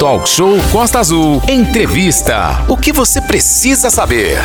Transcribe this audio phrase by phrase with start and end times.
[0.00, 1.42] Talk Show Costa Azul.
[1.46, 2.64] Entrevista.
[2.70, 4.38] O que você precisa saber?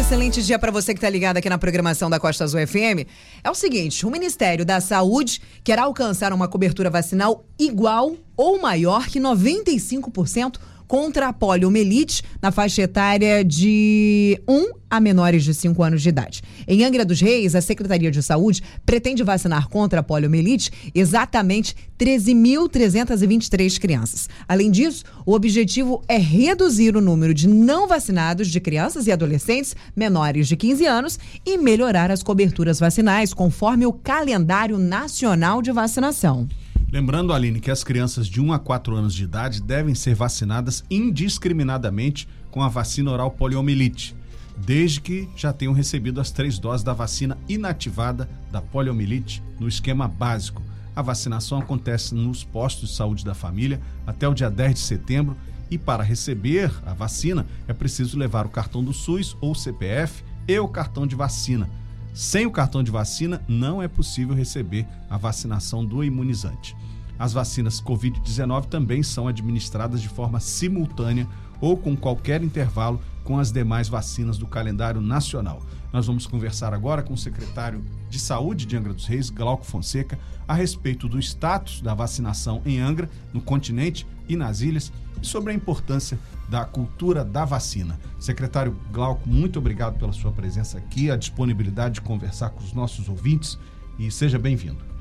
[0.00, 3.06] Excelente dia para você que está ligado aqui na programação da Costa Azul FM.
[3.44, 9.06] É o seguinte: o Ministério da Saúde quer alcançar uma cobertura vacinal igual ou maior
[9.06, 10.56] que 95%
[10.86, 16.42] contra a poliomielite na faixa etária de 1 a menores de 5 anos de idade.
[16.68, 23.78] Em Angra dos Reis, a Secretaria de Saúde pretende vacinar contra a poliomielite exatamente 13.323
[23.78, 24.28] crianças.
[24.46, 29.74] Além disso, o objetivo é reduzir o número de não vacinados de crianças e adolescentes
[29.96, 36.48] menores de 15 anos e melhorar as coberturas vacinais conforme o calendário nacional de vacinação.
[36.94, 40.84] Lembrando, Aline, que as crianças de 1 a 4 anos de idade devem ser vacinadas
[40.88, 44.14] indiscriminadamente com a vacina oral poliomielite,
[44.56, 50.06] desde que já tenham recebido as três doses da vacina inativada da poliomielite no esquema
[50.06, 50.62] básico.
[50.94, 55.36] A vacinação acontece nos postos de saúde da família até o dia 10 de setembro
[55.68, 60.56] e para receber a vacina é preciso levar o cartão do SUS ou CPF e
[60.60, 61.68] o cartão de vacina.
[62.14, 66.76] Sem o cartão de vacina, não é possível receber a vacinação do imunizante.
[67.24, 71.26] As vacinas Covid-19 também são administradas de forma simultânea
[71.58, 75.62] ou com qualquer intervalo com as demais vacinas do calendário nacional.
[75.90, 80.18] Nós vamos conversar agora com o secretário de Saúde de Angra dos Reis, Glauco Fonseca,
[80.46, 85.50] a respeito do status da vacinação em Angra, no continente e nas ilhas, e sobre
[85.50, 86.18] a importância
[86.50, 87.98] da cultura da vacina.
[88.20, 93.08] Secretário Glauco, muito obrigado pela sua presença aqui, a disponibilidade de conversar com os nossos
[93.08, 93.58] ouvintes
[93.98, 94.93] e seja bem-vindo.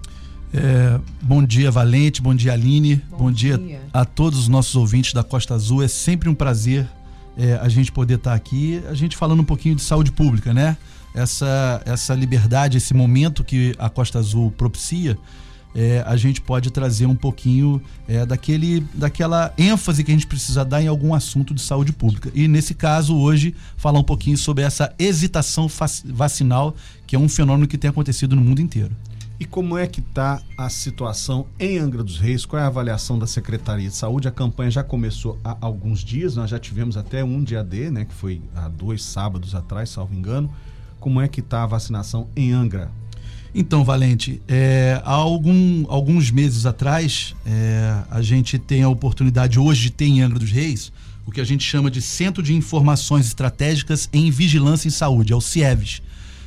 [0.53, 3.57] É, bom dia, Valente, bom dia, Aline, bom, bom dia.
[3.57, 3.81] dia.
[3.91, 5.81] a todos os nossos ouvintes da Costa Azul.
[5.81, 6.87] É sempre um prazer
[7.37, 10.77] é, a gente poder estar aqui, a gente falando um pouquinho de saúde pública, né?
[11.13, 15.17] Essa, essa liberdade, esse momento que a Costa Azul propicia
[15.75, 20.63] é, a gente pode trazer um pouquinho é, daquele, daquela ênfase que a gente precisa
[20.63, 22.31] dar em algum assunto de saúde pública.
[22.33, 25.67] E nesse caso, hoje, falar um pouquinho sobre essa hesitação
[26.05, 26.75] vacinal,
[27.07, 28.95] que é um fenômeno que tem acontecido no mundo inteiro.
[29.39, 32.45] E como é que está a situação em Angra dos Reis?
[32.45, 34.27] Qual é a avaliação da Secretaria de Saúde?
[34.27, 38.05] A campanha já começou há alguns dias, nós já tivemos até um dia D, né,
[38.05, 40.49] que foi há dois sábados atrás, salvo engano.
[40.99, 42.89] Como é que está a vacinação em Angra?
[43.55, 49.83] Então, Valente, é, há algum, alguns meses atrás, é, a gente tem a oportunidade hoje
[49.83, 50.91] de ter em Angra dos Reis
[51.25, 55.35] o que a gente chama de Centro de Informações Estratégicas em Vigilância em Saúde, é
[55.35, 56.01] o CIEVES.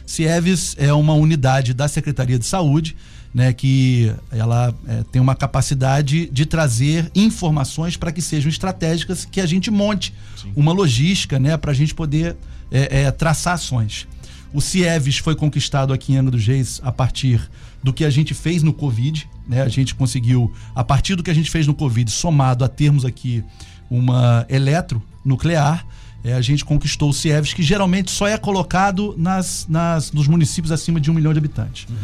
[0.06, 2.96] CIEVES é uma unidade da Secretaria de Saúde,
[3.34, 9.40] né, que ela é, tem uma capacidade de trazer informações para que sejam estratégicas, que
[9.40, 10.52] a gente monte Sim.
[10.56, 12.36] uma logística né, para a gente poder
[12.70, 14.06] é, é, traçar ações.
[14.54, 17.40] O CIEVES foi conquistado aqui em Angra dos Reis a partir
[17.82, 19.28] do que a gente fez no Covid.
[19.46, 19.60] Né?
[19.60, 23.04] A gente conseguiu, a partir do que a gente fez no Covid, somado a termos
[23.04, 23.44] aqui
[23.90, 25.86] uma eletronuclear,
[26.26, 30.72] é, a gente conquistou o CIEVES, que geralmente só é colocado nas, nas, nos municípios
[30.72, 31.86] acima de um milhão de habitantes.
[31.88, 31.96] Uhum.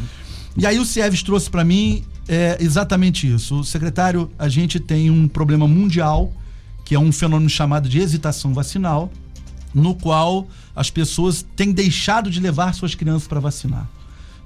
[0.56, 3.60] E aí o CIEVES trouxe para mim é, exatamente isso.
[3.60, 6.32] O secretário, a gente tem um problema mundial,
[6.84, 9.10] que é um fenômeno chamado de hesitação vacinal,
[9.74, 10.46] no qual
[10.76, 13.90] as pessoas têm deixado de levar suas crianças para vacinar.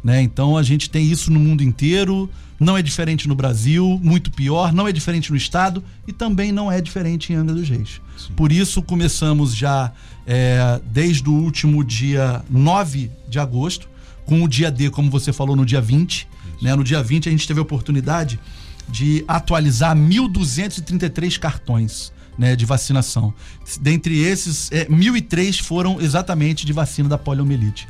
[0.02, 0.22] Né?
[0.22, 4.72] Então a gente tem isso no mundo inteiro, não é diferente no Brasil, muito pior,
[4.72, 8.00] não é diferente no estado e também não é diferente em Angra dos Reis.
[8.16, 8.32] Sim.
[8.34, 9.92] Por isso começamos já
[10.26, 13.88] é, desde o último dia 9 de agosto,
[14.24, 16.28] com o dia D, como você falou, no dia 20.
[16.60, 16.74] Né?
[16.74, 18.40] No dia 20 a gente teve a oportunidade
[18.88, 23.32] de atualizar 1.233 cartões né, de vacinação.
[23.80, 27.88] Dentre esses, é, 1.003 foram exatamente de vacina da poliomielite.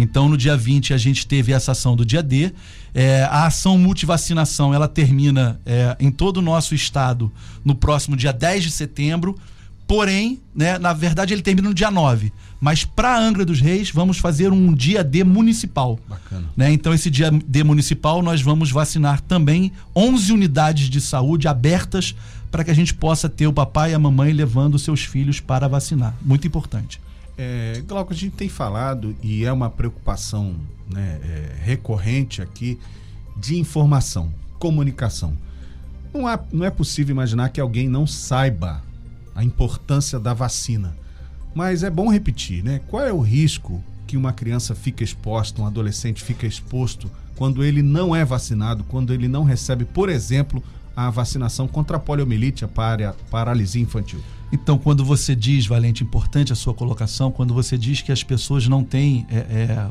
[0.00, 2.52] Então, no dia 20, a gente teve essa ação do dia D.
[2.94, 7.32] É, a ação multivacinação ela termina é, em todo o nosso estado
[7.64, 9.36] no próximo dia 10 de setembro.
[9.88, 12.32] Porém, né, na verdade, ele termina no dia 9.
[12.60, 15.98] Mas para Angra dos Reis, vamos fazer um dia D municipal.
[16.08, 16.46] Bacana.
[16.56, 16.70] Né?
[16.70, 22.14] Então, esse dia D municipal, nós vamos vacinar também 11 unidades de saúde abertas
[22.52, 25.66] para que a gente possa ter o papai e a mamãe levando seus filhos para
[25.66, 26.14] vacinar.
[26.22, 27.00] Muito importante.
[27.38, 30.56] É, Glauco, a gente tem falado, e é uma preocupação
[30.92, 32.78] né, é, recorrente aqui,
[33.36, 35.32] de informação, comunicação.
[36.12, 38.82] Não, há, não é possível imaginar que alguém não saiba
[39.36, 40.96] a importância da vacina.
[41.54, 42.80] Mas é bom repetir, né?
[42.88, 47.82] Qual é o risco que uma criança fica exposta, um adolescente fica exposto quando ele
[47.82, 50.62] não é vacinado, quando ele não recebe, por exemplo,
[50.96, 52.68] a vacinação contra a poliomielite, a
[53.30, 54.20] paralisia infantil.
[54.50, 58.66] Então, quando você diz, Valente, importante a sua colocação, quando você diz que as pessoas
[58.66, 59.86] não têm, é, é,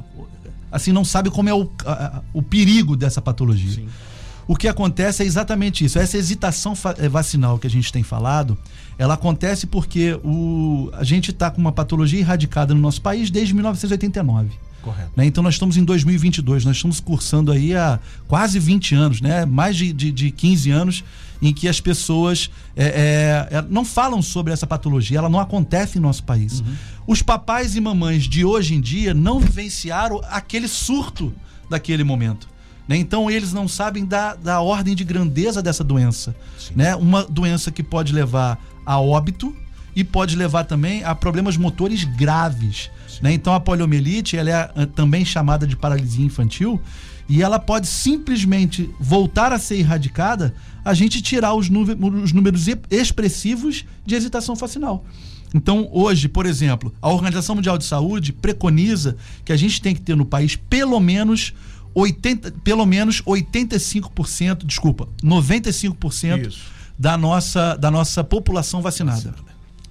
[0.71, 3.71] assim, não sabem como é o, a, o perigo dessa patologia.
[3.71, 3.87] Sim.
[4.47, 5.99] o que acontece é exatamente isso.
[5.99, 8.57] Essa hesitação eh, vacinal que a gente tem falado,
[8.97, 13.53] ela acontece porque o, a gente está com uma patologia erradicada no nosso país desde
[13.53, 14.49] 1989.
[14.81, 15.11] Correto.
[15.15, 15.25] Né?
[15.25, 19.45] Então nós estamos em 2022, nós estamos cursando aí há quase 20 anos, né?
[19.45, 21.03] mais de, de, de 15 anos
[21.41, 26.01] em que as pessoas é, é, não falam sobre essa patologia, ela não acontece em
[26.01, 26.59] nosso país.
[26.59, 26.75] Uhum.
[27.07, 31.33] Os papais e mamães de hoje em dia não vivenciaram aquele surto
[31.69, 32.47] daquele momento.
[32.87, 32.97] Né?
[32.97, 36.35] Então eles não sabem da, da ordem de grandeza dessa doença.
[36.75, 36.95] Né?
[36.95, 39.55] Uma doença que pode levar a óbito
[39.95, 42.89] e pode levar também a problemas motores graves.
[43.21, 43.33] Né?
[43.33, 46.79] Então a poliomielite ela é ah, também chamada de paralisia infantil
[47.29, 50.53] e ela pode simplesmente voltar a ser erradicada
[50.83, 55.05] a gente tirar os, os números expressivos de hesitação facinal.
[55.53, 60.01] Então, hoje, por exemplo, a Organização Mundial de Saúde preconiza que a gente tem que
[60.01, 61.53] ter no país pelo menos
[61.93, 66.59] 80, pelo menos 85%, desculpa, 95% Isso.
[66.97, 69.33] da nossa, da nossa população vacinada.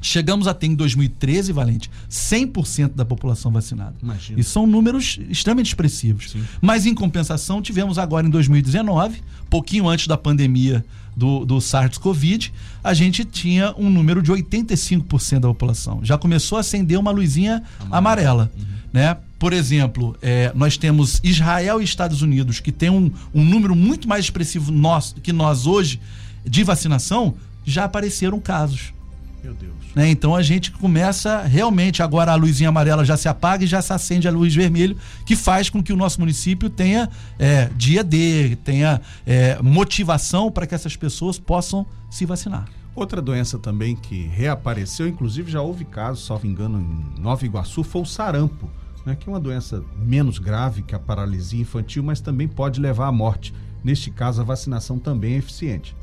[0.01, 3.95] Chegamos a ter em 2013, Valente, 100% da população vacinada.
[4.03, 4.39] Imagina.
[4.39, 6.31] E são números extremamente expressivos.
[6.31, 6.45] Sim.
[6.61, 10.85] Mas, em compensação, tivemos agora em 2019, pouquinho antes da pandemia
[11.17, 12.53] do, do SARS-CoV,
[12.85, 16.01] a gente tinha um número de 85% da população.
[16.05, 17.97] Já começou a acender uma luzinha amarela.
[17.97, 18.65] amarela uhum.
[18.93, 19.17] né?
[19.39, 24.09] Por exemplo, é, nós temos Israel e Estados Unidos, que tem um, um número muito
[24.09, 26.01] mais expressivo nós, que nós hoje
[26.45, 27.35] de vacinação,
[27.65, 28.95] já apareceram casos.
[29.43, 29.76] Meu Deus.
[29.97, 30.11] Né?
[30.11, 33.95] Então a gente começa realmente, agora a luzinha amarela já se apaga e já se
[33.95, 34.95] acende a luz vermelha,
[35.25, 37.09] que faz com que o nosso município tenha
[37.39, 42.67] é, dia D, tenha é, motivação para que essas pessoas possam se vacinar.
[42.95, 48.03] Outra doença também que reapareceu, inclusive já houve casos, salvo engano, em Nova Iguaçu, foi
[48.03, 48.71] o sarampo
[49.07, 53.07] né, que é uma doença menos grave que a paralisia infantil, mas também pode levar
[53.07, 53.55] à morte.
[53.85, 55.97] Neste caso, a vacinação também é eficiente.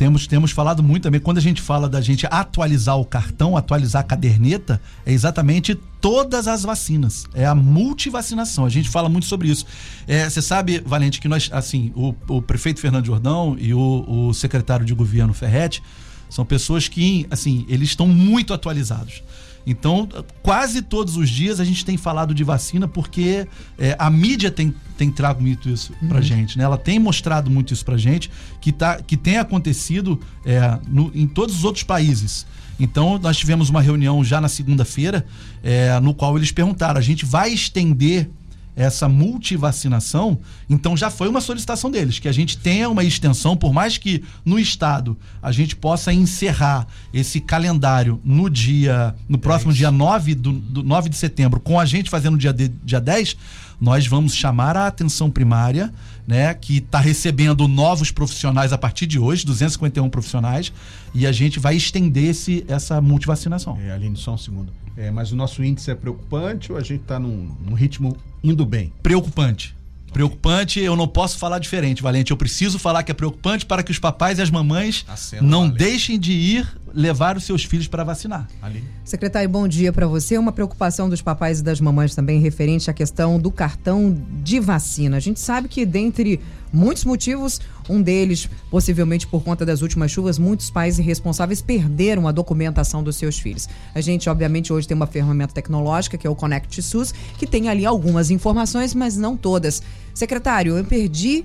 [0.00, 4.00] Temos, temos falado muito também, quando a gente fala da gente atualizar o cartão, atualizar
[4.00, 7.26] a caderneta, é exatamente todas as vacinas.
[7.34, 8.64] É a multivacinação.
[8.64, 9.66] A gente fala muito sobre isso.
[10.08, 14.32] É, você sabe, Valente, que nós, assim, o, o prefeito Fernando Jordão e o, o
[14.32, 15.82] secretário de governo Ferretti
[16.30, 19.22] são pessoas que, assim, eles estão muito atualizados.
[19.66, 20.08] Então,
[20.42, 23.46] quase todos os dias a gente tem falado de vacina porque
[23.78, 26.08] é, a mídia tem, tem trago muito isso uhum.
[26.08, 26.64] pra gente, né?
[26.64, 28.30] Ela tem mostrado muito isso pra gente,
[28.60, 32.46] que, tá, que tem acontecido é, no, em todos os outros países.
[32.78, 35.26] Então, nós tivemos uma reunião já na segunda-feira,
[35.62, 38.30] é, no qual eles perguntaram: a gente vai estender
[38.80, 40.38] essa multivacinação,
[40.68, 44.24] então já foi uma solicitação deles, que a gente tenha uma extensão, por mais que
[44.42, 50.34] no estado a gente possa encerrar esse calendário no dia, no próximo é dia 9,
[50.34, 53.36] do, do 9 de setembro, com a gente fazendo dia, de, dia 10,
[53.78, 55.92] nós vamos chamar a atenção primária,
[56.26, 60.72] né, que está recebendo novos profissionais a partir de hoje, 251 profissionais,
[61.14, 63.78] e a gente vai estender esse, essa multivacinação.
[63.78, 64.72] É, Aline, só um segundo.
[64.96, 68.64] É, mas o nosso índice é preocupante ou a gente está num, num ritmo indo
[68.66, 68.92] bem?
[69.02, 69.74] Preocupante.
[70.12, 72.32] Preocupante, eu não posso falar diferente, Valente.
[72.32, 75.06] Eu preciso falar que é preocupante para que os papais e as mamães
[75.40, 75.78] não valente.
[75.78, 78.48] deixem de ir levar os seus filhos para vacinar.
[78.60, 78.82] Ali.
[79.04, 80.36] Secretário, bom dia para você.
[80.36, 85.16] Uma preocupação dos papais e das mamães também referente à questão do cartão de vacina.
[85.16, 86.40] A gente sabe que dentre
[86.72, 92.32] muitos motivos, um deles, possivelmente por conta das últimas chuvas, muitos pais irresponsáveis perderam a
[92.32, 93.68] documentação dos seus filhos.
[93.94, 97.68] A gente, obviamente, hoje tem uma ferramenta tecnológica, que é o Connect SUS, que tem
[97.68, 99.82] ali algumas informações, mas não todas.
[100.14, 101.44] Secretário, eu perdi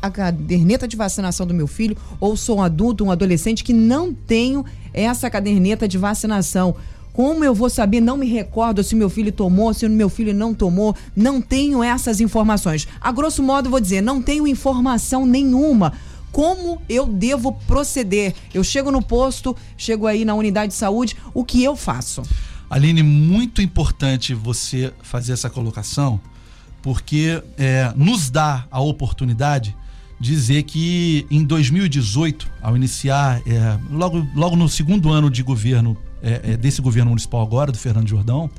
[0.00, 4.14] a caderneta de vacinação do meu filho, ou sou um adulto, um adolescente que não
[4.14, 6.76] tenho essa caderneta de vacinação.
[7.18, 8.00] Como eu vou saber?
[8.00, 10.94] Não me recordo se meu filho tomou, se meu filho não tomou.
[11.16, 12.86] Não tenho essas informações.
[13.00, 15.94] A grosso modo, vou dizer, não tenho informação nenhuma.
[16.30, 18.36] Como eu devo proceder?
[18.54, 22.22] Eu chego no posto, chego aí na unidade de saúde, o que eu faço?
[22.70, 26.20] Aline, muito importante você fazer essa colocação,
[26.80, 29.74] porque é, nos dá a oportunidade
[30.20, 36.52] dizer que em 2018, ao iniciar, é, logo, logo no segundo ano de governo é,
[36.52, 38.50] é, desse governo municipal agora, do Fernando Jordão,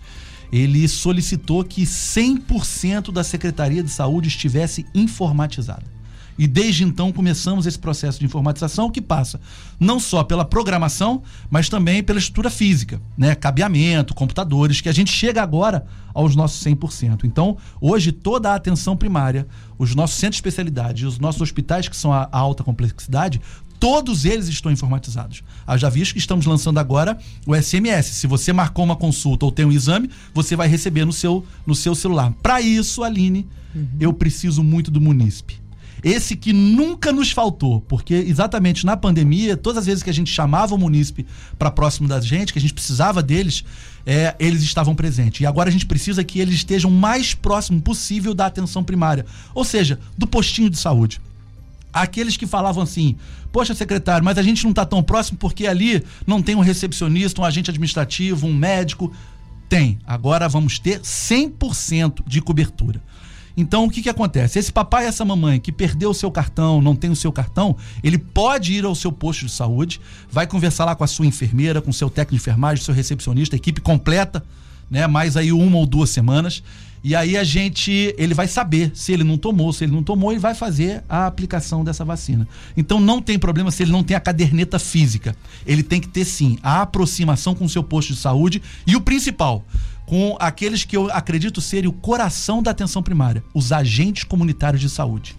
[0.51, 5.99] ele solicitou que 100% da Secretaria de Saúde estivesse informatizada.
[6.39, 9.41] E desde então começamos esse processo de informatização que passa
[9.77, 13.35] não só pela programação, mas também pela estrutura física, né?
[13.35, 17.25] Cabeamento, computadores, que a gente chega agora aos nossos 100%.
[17.25, 19.45] Então, hoje toda a atenção primária,
[19.77, 23.41] os nossos centros de especialidade, os nossos hospitais que são a, a alta complexidade,
[23.79, 25.41] todos eles estão informatizados.
[25.77, 27.17] já visto que estamos lançando agora
[27.47, 28.07] o SMS.
[28.07, 31.73] Se você marcou uma consulta ou tem um exame, você vai receber no seu, no
[31.73, 32.33] seu celular.
[32.43, 33.87] Para isso, Aline, uhum.
[33.99, 35.59] eu preciso muito do munícipe.
[36.03, 40.31] esse que nunca nos faltou, porque exatamente na pandemia, todas as vezes que a gente
[40.31, 41.25] chamava o munícipe
[41.57, 43.63] para próximo da gente, que a gente precisava deles,
[44.05, 45.41] é, eles estavam presentes.
[45.41, 49.63] E agora a gente precisa que eles estejam mais próximo possível da atenção primária, ou
[49.63, 51.21] seja, do postinho de saúde.
[51.91, 53.15] Aqueles que falavam assim,
[53.51, 57.41] poxa, secretário, mas a gente não está tão próximo porque ali não tem um recepcionista,
[57.41, 59.11] um agente administrativo, um médico.
[59.67, 59.99] Tem.
[60.05, 63.01] Agora vamos ter 100% de cobertura.
[63.59, 64.57] Então, o que, que acontece?
[64.57, 67.75] Esse papai e essa mamãe que perdeu o seu cartão, não tem o seu cartão,
[68.01, 69.99] ele pode ir ao seu posto de saúde,
[70.31, 73.57] vai conversar lá com a sua enfermeira, com o seu técnico de enfermagem, seu recepcionista,
[73.57, 74.43] equipe completa,
[74.89, 75.05] né?
[75.07, 76.63] Mais aí uma ou duas semanas.
[77.03, 80.31] E aí a gente, ele vai saber se ele não tomou, se ele não tomou,
[80.31, 82.47] ele vai fazer a aplicação dessa vacina.
[82.75, 85.35] Então não tem problema se ele não tem a caderneta física.
[85.65, 89.01] Ele tem que ter sim a aproximação com o seu posto de saúde e o
[89.01, 89.63] principal,
[90.05, 94.89] com aqueles que eu acredito serem o coração da atenção primária, os agentes comunitários de
[94.89, 95.37] saúde.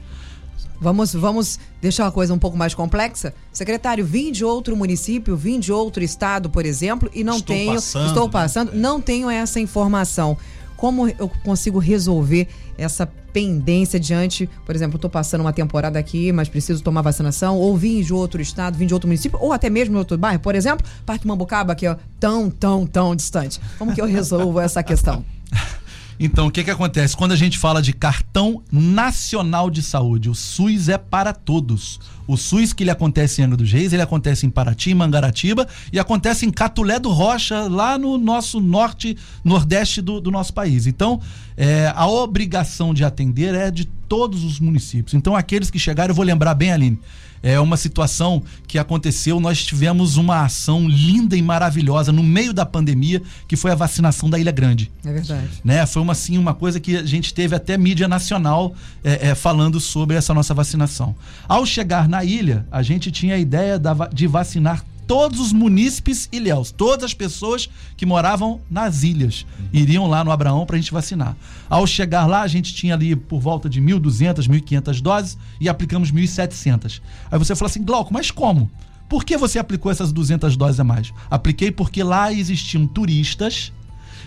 [0.81, 3.35] Vamos, vamos deixar uma coisa um pouco mais complexa.
[3.53, 7.75] Secretário, vim de outro município, vim de outro estado, por exemplo, e não Estou tenho.
[7.75, 8.33] passando, estou né?
[8.33, 10.39] passando, não tenho essa informação.
[10.81, 16.49] Como eu consigo resolver essa pendência diante, por exemplo, estou passando uma temporada aqui, mas
[16.49, 19.93] preciso tomar vacinação, ou vim de outro estado, vim de outro município, ou até mesmo
[19.93, 23.61] de outro bairro, por exemplo, Parque Mambucaba, que é tão, tão, tão distante.
[23.79, 25.23] Como que eu resolvo essa questão?
[26.23, 27.17] Então, o que que acontece?
[27.17, 31.99] Quando a gente fala de cartão nacional de saúde, o SUS é para todos.
[32.27, 35.99] O SUS que ele acontece em Angra dos Reis, ele acontece em Paraty, Mangaratiba e
[35.99, 40.87] acontece em Catulé do Rocha, lá no nosso norte, nordeste do, do nosso país.
[40.87, 41.23] Então,
[41.57, 45.15] é, a obrigação de atender é de todos os municípios.
[45.15, 47.01] Então, aqueles que chegaram, eu vou lembrar bem, Aline,
[47.43, 49.41] é uma situação que aconteceu.
[49.41, 54.29] Nós tivemos uma ação linda e maravilhosa no meio da pandemia, que foi a vacinação
[54.29, 55.49] da Ilha Grande É verdade.
[55.65, 55.85] né?
[55.87, 59.81] Foi uma assim uma coisa que a gente teve até mídia nacional é, é, falando
[59.81, 61.15] sobre essa nossa vacinação.
[61.49, 66.29] Ao chegar na ilha, a gente tinha a ideia da de vacinar todos os munícipes
[66.31, 70.93] ilhéus, todas as pessoas que moravam nas ilhas iriam lá no Abraão para a gente
[70.93, 71.37] vacinar.
[71.69, 76.13] Ao chegar lá, a gente tinha ali por volta de 1.200, 1.500 doses e aplicamos
[76.13, 77.03] 1.700.
[77.29, 78.71] Aí você fala assim, Glauco, mas como?
[79.09, 81.13] Por que você aplicou essas 200 doses a mais?
[81.29, 83.73] Apliquei porque lá existiam turistas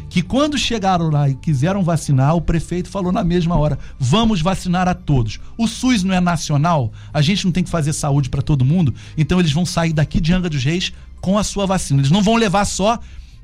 [0.09, 4.87] que quando chegaram lá e quiseram vacinar, o prefeito falou na mesma hora: vamos vacinar
[4.87, 5.39] a todos.
[5.57, 8.93] O SUS não é nacional, a gente não tem que fazer saúde para todo mundo,
[9.17, 12.01] então eles vão sair daqui de Angra dos Reis com a sua vacina.
[12.01, 12.99] Eles não vão levar só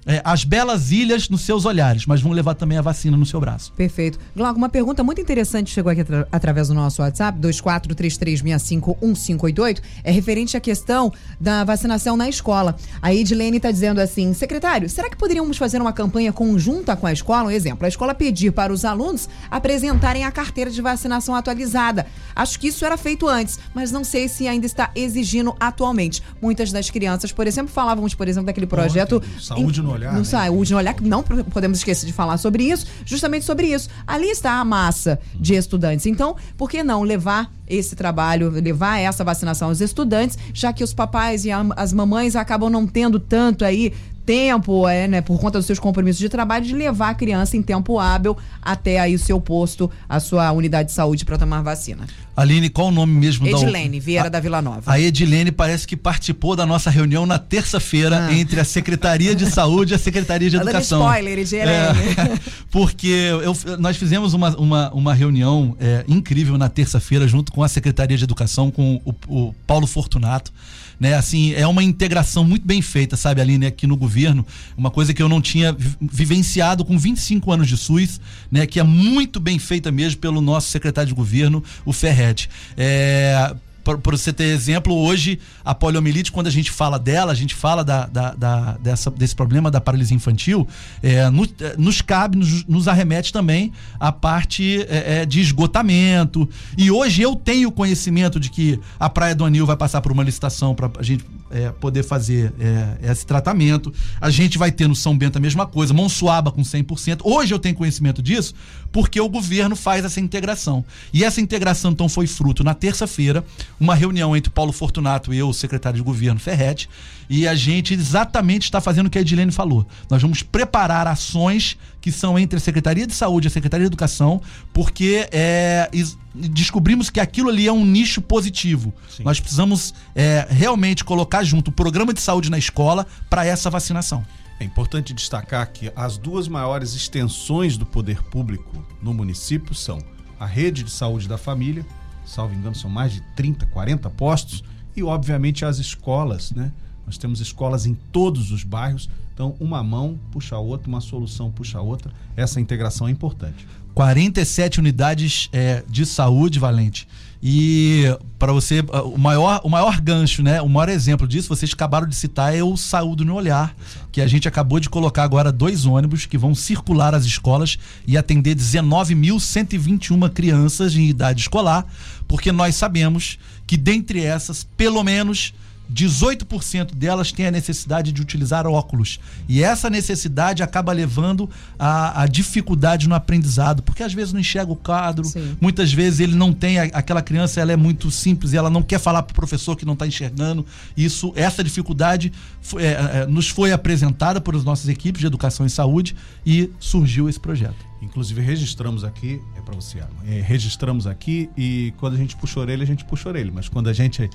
[0.09, 3.39] é, as belas ilhas nos seus olhares, mas vão levar também a vacina no seu
[3.39, 3.71] braço.
[3.73, 4.17] Perfeito.
[4.35, 10.57] Glauco, uma pergunta muito interessante chegou aqui atra- através do nosso WhatsApp, 2433651588, é referente
[10.57, 12.75] à questão da vacinação na escola.
[13.01, 17.13] A Edilene está dizendo assim, secretário, será que poderíamos fazer uma campanha conjunta com a
[17.13, 17.49] escola?
[17.49, 22.07] Um exemplo, a escola pedir para os alunos apresentarem a carteira de vacinação atualizada.
[22.35, 26.23] Acho que isso era feito antes, mas não sei se ainda está exigindo atualmente.
[26.41, 29.21] Muitas das crianças, por exemplo, falávamos, por exemplo, daquele projeto...
[29.39, 30.23] Saúde no olhar, No né?
[30.23, 33.89] Saúde no olhar, que não podemos esquecer de falar sobre isso, justamente sobre isso.
[34.07, 36.05] Ali está a massa de estudantes.
[36.05, 40.93] Então, por que não levar esse trabalho, levar essa vacinação aos estudantes, já que os
[40.93, 43.93] papais e as mamães acabam não tendo tanto aí
[44.29, 47.63] tempo, é, né, por conta dos seus compromissos de trabalho, de levar a criança em
[47.63, 52.05] tempo hábil até aí o seu posto, a sua unidade de saúde para tomar vacina.
[52.37, 54.83] Aline, qual o nome mesmo da Edilene Vieira a, da Vila Nova.
[54.85, 58.33] A Edilene parece que participou da nossa reunião na terça-feira Ah.
[58.33, 61.01] entre a Secretaria de Saúde e a Secretaria de Tá Educação.
[61.01, 61.71] spoiler, Edilene.
[61.71, 61.91] É,
[62.69, 63.07] porque
[63.43, 68.15] eu- nós fizemos uma, uma, uma reunião é, incrível na terça-feira junto com a Secretaria
[68.15, 70.53] de Educação, com o, o Paulo Fortunato.
[70.99, 74.45] Né, assim, é uma integração muito bem feita, sabe, Aline, aqui no governo.
[74.75, 78.19] Uma coisa que eu não tinha vi- vivenciado com 25 anos de SUS,
[78.51, 82.49] né, que é muito bem feita mesmo pelo nosso secretário de governo, o Ferret.
[82.75, 83.55] É,
[83.97, 87.83] por você ter exemplo, hoje a poliomielite, quando a gente fala dela, a gente fala
[87.83, 90.67] da, da- da- dessa, desse problema da paralisia infantil,
[91.01, 91.29] é, é,
[91.77, 96.47] nos cabe, nos, nos arremete também a parte é, é, de esgotamento.
[96.77, 100.23] E hoje eu tenho conhecimento de que a Praia do Anil vai passar por uma
[100.23, 103.93] licitação para a gente é, poder fazer é, esse tratamento.
[104.21, 107.21] A gente vai ter no São Bento a mesma coisa, Monsuaba com 100%.
[107.23, 108.53] Hoje eu tenho conhecimento disso
[108.91, 110.83] porque o governo faz essa integração.
[111.13, 113.43] E essa integração então foi fruto na terça-feira,
[113.79, 116.89] uma reunião entre Paulo Fortunato e eu, o secretário de governo Ferretti,
[117.29, 119.87] e a gente exatamente está fazendo o que a Edilene falou.
[120.09, 123.89] Nós vamos preparar ações que são entre a Secretaria de Saúde e a Secretaria de
[123.89, 124.41] Educação,
[124.73, 125.89] porque é,
[126.33, 128.93] descobrimos que aquilo ali é um nicho positivo.
[129.09, 129.23] Sim.
[129.23, 134.25] Nós precisamos é, realmente colocar junto o programa de saúde na escola para essa vacinação.
[134.59, 139.99] É importante destacar que as duas maiores extensões do poder público no município são
[140.37, 141.85] a rede de saúde da família,
[142.29, 144.63] salvo engano, são mais de 30, 40 postos,
[144.95, 146.71] e obviamente as escolas, né?
[147.05, 151.51] Nós temos escolas em todos os bairros, então uma mão puxa a outra, uma solução
[151.51, 152.11] puxa a outra.
[152.35, 153.67] Essa integração é importante.
[153.95, 157.07] 47 unidades é, de saúde, Valente.
[157.41, 158.03] E
[158.37, 160.61] para você, ah, o maior, o maior gancho, né?
[160.61, 163.73] O maior exemplo disso, vocês acabaram de citar, é o Saúde no Olhar,
[164.11, 168.17] que a gente acabou de colocar agora dois ônibus que vão circular as escolas e
[168.17, 171.85] atender 19.121 crianças em idade escolar,
[172.27, 175.53] porque nós sabemos que dentre essas, pelo menos
[175.91, 179.19] 18% delas têm a necessidade de utilizar óculos.
[179.47, 184.71] E essa necessidade acaba levando a, a dificuldade no aprendizado, porque às vezes não enxerga
[184.71, 185.57] o quadro, Sim.
[185.59, 188.99] muitas vezes ele não tem, aquela criança ela é muito simples e ela não quer
[188.99, 190.65] falar para o professor que não está enxergando.
[190.95, 192.31] Isso, essa dificuldade
[192.77, 196.15] é, é, nos foi apresentada por as nossas equipes de educação e saúde
[196.45, 197.89] e surgiu esse projeto.
[198.01, 202.63] Inclusive registramos aqui, é para você, é, registramos aqui e quando a gente puxa a
[202.63, 204.29] orelha, a gente puxa a orelha, mas quando a gente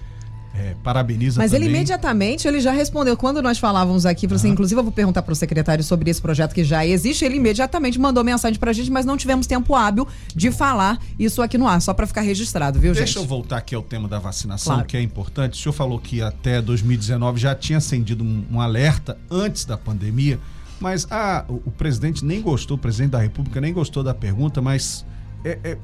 [0.57, 1.69] é, parabeniza Mas também.
[1.69, 3.17] ele imediatamente ele já respondeu.
[3.17, 6.55] Quando nós falávamos aqui, você, inclusive eu vou perguntar para o secretário sobre esse projeto
[6.55, 10.07] que já existe, ele imediatamente mandou mensagem para a gente, mas não tivemos tempo hábil
[10.35, 13.15] de falar isso aqui no ar, só para ficar registrado, viu, Deixa gente?
[13.15, 14.89] Deixa eu voltar aqui ao tema da vacinação, claro.
[14.89, 15.55] que é importante.
[15.55, 20.39] O senhor falou que até 2019 já tinha acendido um, um alerta antes da pandemia,
[20.79, 24.63] mas ah, o, o, presidente nem gostou, o presidente da República nem gostou da pergunta,
[24.63, 25.05] mas
[25.45, 25.79] é, é,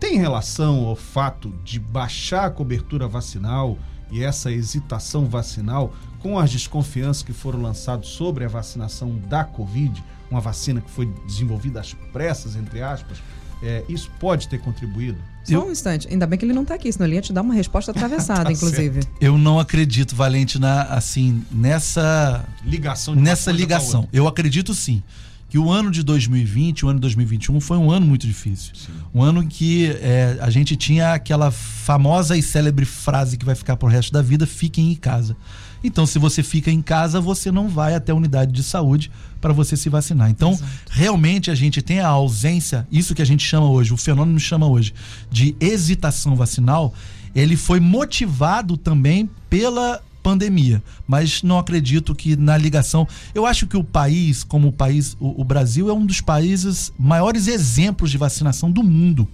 [0.00, 3.78] tem relação ao fato de baixar a cobertura vacinal?
[4.10, 10.02] E essa hesitação vacinal com as desconfianças que foram lançadas sobre a vacinação da Covid,
[10.30, 13.18] uma vacina que foi desenvolvida às pressas, entre aspas,
[13.62, 15.18] é, isso pode ter contribuído?
[15.44, 15.66] Só eu...
[15.66, 16.08] um instante.
[16.08, 18.44] Ainda bem que ele não está aqui, senão ele ia te dar uma resposta atravessada,
[18.48, 19.02] tá inclusive.
[19.02, 19.16] Certo.
[19.20, 23.14] Eu não acredito, Valente, na, assim, nessa ligação.
[23.14, 24.08] nessa ligação.
[24.12, 25.02] Eu acredito sim
[25.50, 28.72] que o ano de 2020, o ano de 2021 foi um ano muito difícil.
[28.72, 28.92] Sim.
[29.12, 33.56] Um ano em que é, a gente tinha aquela famosa e célebre frase que vai
[33.56, 35.36] ficar pro resto da vida: fiquem em casa.
[35.82, 39.52] Então, se você fica em casa, você não vai até a unidade de saúde para
[39.52, 40.30] você se vacinar.
[40.30, 40.70] Então, Exato.
[40.88, 44.68] realmente a gente tem a ausência, isso que a gente chama hoje, o fenômeno chama
[44.68, 44.94] hoje
[45.28, 46.94] de hesitação vacinal,
[47.34, 50.82] ele foi motivado também pela pandemia.
[51.06, 53.06] Mas não acredito que na ligação.
[53.34, 56.92] Eu acho que o país, como o país, o, o Brasil é um dos países
[56.98, 59.28] maiores exemplos de vacinação do mundo.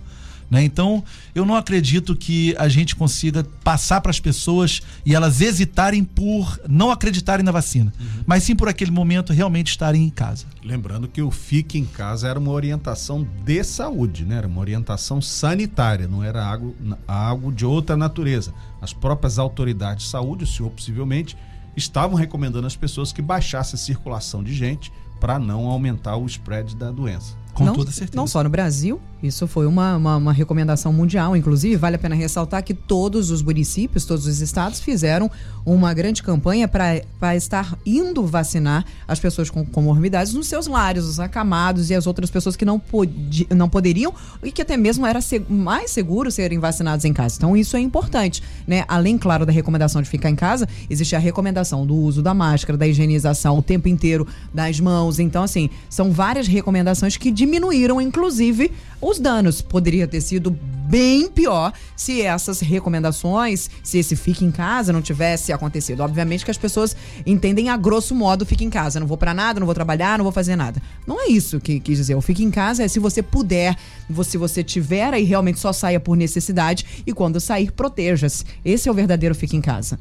[0.51, 0.63] Né?
[0.63, 1.03] Então,
[1.35, 6.61] eu não acredito que a gente consiga passar para as pessoas e elas hesitarem por
[6.69, 8.25] não acreditarem na vacina, uhum.
[8.27, 10.47] mas sim por aquele momento realmente estarem em casa.
[10.65, 14.37] Lembrando que o Fique em Casa era uma orientação de saúde, né?
[14.37, 18.55] era uma orientação sanitária, não era algo, algo de outra natureza.
[18.81, 21.37] As próprias autoridades de saúde, o senhor possivelmente,
[21.77, 26.77] estavam recomendando às pessoas que baixasse a circulação de gente para não aumentar o spread
[26.77, 27.35] da doença.
[27.57, 28.15] Com não, toda certeza.
[28.15, 31.35] Não só no Brasil, isso foi uma, uma, uma, recomendação mundial.
[31.35, 35.31] Inclusive, vale a pena ressaltar que todos os municípios, todos os estados fizeram
[35.65, 41.19] uma grande campanha para estar indo vacinar as pessoas com comorbidades nos seus lares, os
[41.19, 45.21] acamados e as outras pessoas que não, podi, não poderiam e que até mesmo era
[45.49, 47.37] mais seguro serem vacinados em casa.
[47.39, 48.43] Então, isso é importante.
[48.67, 48.85] Né?
[48.87, 52.77] Além, claro, da recomendação de ficar em casa, existe a recomendação do uso da máscara,
[52.77, 55.19] da higienização o tempo inteiro das mãos.
[55.19, 59.63] Então, assim, são várias recomendações que diminuíram, inclusive, os danos.
[59.63, 65.53] Poderia ter sido bem pior se essas recomendações, se esse fique em casa não tivesse
[65.53, 66.01] acontecido.
[66.01, 69.01] Obviamente que as pessoas entendem a grosso modo fique em casa.
[69.01, 70.83] Não vou para nada, não vou trabalhar, não vou fazer nada.
[71.07, 72.15] Não é isso que quis dizer.
[72.17, 73.77] O fique em casa é se você puder,
[74.25, 78.45] se você tiver aí realmente só saia por necessidade e quando sair, proteja-se.
[78.65, 79.99] Esse é o verdadeiro fique em casa.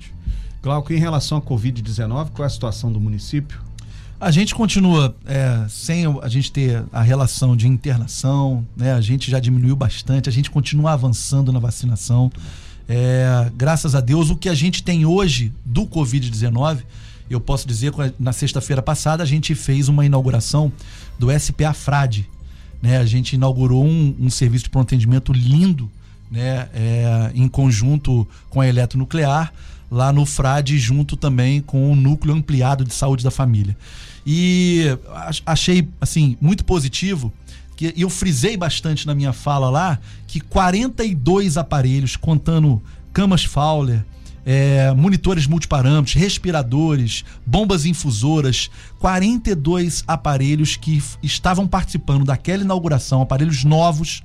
[0.61, 3.59] Glauco, em relação à Covid-19, qual é a situação do município?
[4.19, 8.93] A gente continua é, sem a gente ter a relação de internação, né?
[8.93, 12.31] A gente já diminuiu bastante, a gente continua avançando na vacinação.
[12.87, 16.83] É, graças a Deus, o que a gente tem hoje do Covid-19,
[17.29, 20.71] eu posso dizer que na sexta-feira passada a gente fez uma inauguração
[21.19, 22.29] do SPA Frade.
[22.81, 22.97] Né?
[22.97, 25.91] A gente inaugurou um, um serviço de pronto atendimento lindo,
[26.31, 26.69] né?
[26.73, 29.53] É, em conjunto com a Eletronuclear,
[29.89, 33.75] lá no Frade, junto também com o Núcleo Ampliado de Saúde da Família.
[34.25, 34.97] E
[35.45, 37.31] achei, assim, muito positivo.
[37.75, 44.03] Que eu frisei bastante na minha fala lá que 42 aparelhos, contando camas Fowler,
[44.45, 48.69] é, monitores multiparâmetros, respiradores, bombas infusoras,
[48.99, 54.23] 42 aparelhos que estavam participando daquela inauguração, aparelhos novos,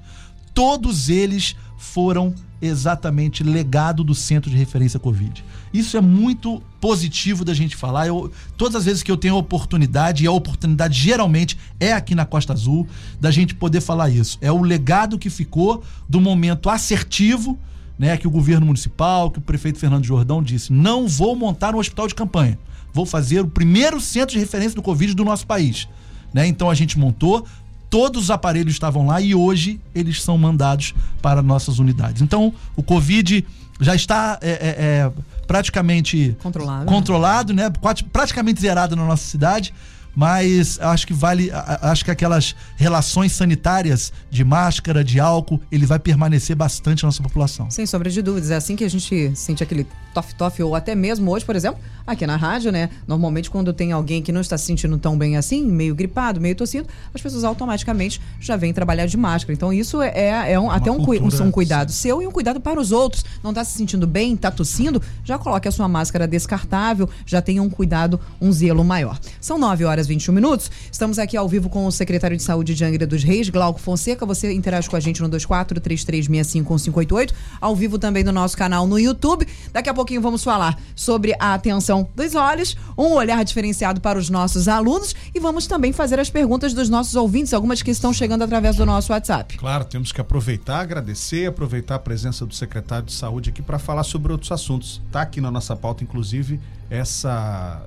[0.53, 5.45] todos eles foram exatamente legado do Centro de Referência Covid.
[5.73, 8.07] Isso é muito positivo da gente falar.
[8.07, 12.27] Eu, todas as vezes que eu tenho oportunidade, e a oportunidade geralmente é aqui na
[12.27, 12.87] Costa Azul,
[13.21, 14.39] da gente poder falar isso.
[14.41, 17.59] É o legado que ficou do momento assertivo
[18.01, 21.79] né, que o governo municipal, que o prefeito Fernando Jordão disse: não vou montar um
[21.79, 22.59] hospital de campanha.
[22.95, 25.87] Vou fazer o primeiro centro de referência do Covid do nosso país.
[26.33, 26.47] Né?
[26.47, 27.47] Então a gente montou,
[27.91, 32.23] todos os aparelhos estavam lá e hoje eles são mandados para nossas unidades.
[32.23, 33.45] Então o Covid
[33.81, 35.13] já está é, é, é,
[35.47, 36.87] praticamente Controlado.
[36.87, 37.71] controlado, né?
[38.13, 39.75] Praticamente zerado na nossa cidade
[40.15, 41.51] mas acho que vale,
[41.83, 47.23] acho que aquelas relações sanitárias de máscara, de álcool, ele vai permanecer bastante na nossa
[47.23, 47.71] população.
[47.71, 51.31] Sem sombra de dúvidas, é assim que a gente sente aquele tof-tof, ou até mesmo
[51.31, 52.91] hoje, por exemplo, aqui na rádio, né?
[53.07, 56.55] Normalmente quando tem alguém que não está se sentindo tão bem assim, meio gripado, meio
[56.55, 59.53] tossindo, as pessoas automaticamente já vêm trabalhar de máscara.
[59.53, 62.03] Então isso é, é um, até um, cultura, um, cuidado sim.
[62.03, 63.25] seu e um cuidado para os outros.
[63.43, 67.63] Não está se sentindo bem, está tossindo, já coloque a sua máscara descartável, já tenha
[67.63, 69.19] um cuidado, um zelo maior.
[69.41, 70.71] São 9 horas 21 minutos.
[70.91, 74.27] Estamos aqui ao vivo com o secretário de Saúde de Angra dos Reis, Glauco Fonseca.
[74.27, 79.47] Você interage com a gente no 2433651558, ao vivo também no nosso canal no YouTube.
[79.73, 84.31] Daqui a pouquinho vamos falar sobre a atenção dos olhos, um olhar diferenciado para os
[84.31, 88.43] nossos alunos e vamos também fazer as perguntas dos nossos ouvintes, algumas que estão chegando
[88.43, 89.59] através do nosso WhatsApp.
[89.59, 94.05] Claro, temos que aproveitar, agradecer, aproveitar a presença do secretário de Saúde aqui para falar
[94.05, 95.01] sobre outros assuntos.
[95.07, 97.83] Está aqui na nossa pauta, inclusive, essa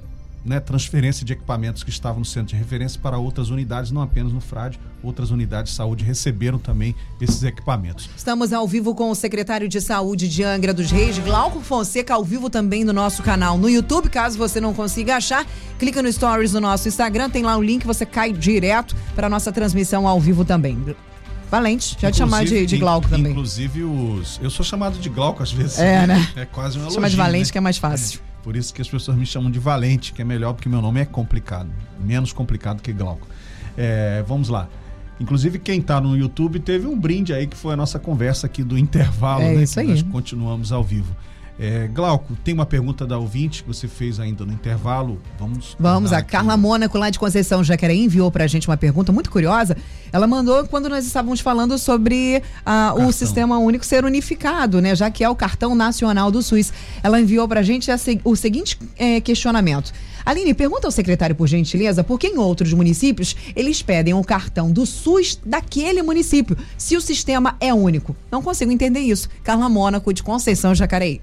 [0.45, 4.33] né, transferência de equipamentos que estavam no centro de referência para outras unidades, não apenas
[4.33, 8.09] no FRAD, outras unidades de saúde receberam também esses equipamentos.
[8.15, 12.23] Estamos ao vivo com o secretário de Saúde de Angra dos Reis, Glauco Fonseca, ao
[12.23, 14.09] vivo também no nosso canal no YouTube.
[14.09, 15.45] Caso você não consiga achar,
[15.79, 19.29] clica no Stories do nosso Instagram, tem lá o link, você cai direto para a
[19.29, 20.95] nossa transmissão ao vivo também.
[21.49, 23.31] Valente, já te chamar de, de Glauco também.
[23.31, 24.39] Inclusive os.
[24.41, 25.77] Eu sou chamado de Glauco às vezes.
[25.77, 26.27] É, né?
[26.35, 26.95] É quase um elogio.
[26.95, 27.51] Chama de Valente né?
[27.51, 28.19] que é mais fácil.
[28.27, 28.32] É.
[28.43, 30.99] Por isso que as pessoas me chamam de Valente, que é melhor porque meu nome
[30.99, 31.69] é complicado.
[31.99, 33.25] Menos complicado que Glauco.
[33.77, 34.67] É, vamos lá.
[35.19, 38.61] Inclusive, quem está no YouTube teve um brinde aí, que foi a nossa conversa aqui
[38.63, 39.63] do intervalo, é né?
[39.63, 39.87] Isso aí.
[39.87, 41.15] Nós continuamos ao vivo.
[41.59, 45.21] É, Glauco, tem uma pergunta da ouvinte que você fez ainda no intervalo.
[45.37, 45.75] Vamos.
[45.79, 46.31] Vamos, a aqui.
[46.31, 49.77] Carla Mônaco, lá de Conceição Jacareí, enviou pra gente uma pergunta muito curiosa.
[50.11, 54.95] Ela mandou quando nós estávamos falando sobre uh, o, o sistema único ser unificado, né?
[54.95, 56.73] Já que é o cartão nacional do SUS.
[57.03, 59.93] Ela enviou pra gente a, o seguinte é, questionamento.
[60.25, 64.71] Aline, pergunta ao secretário, por gentileza, por que em outros municípios eles pedem o cartão
[64.71, 68.15] do SUS daquele município, se o sistema é único?
[68.31, 69.29] Não consigo entender isso.
[69.43, 71.21] Carla Mônaco, de Conceição Jacareí.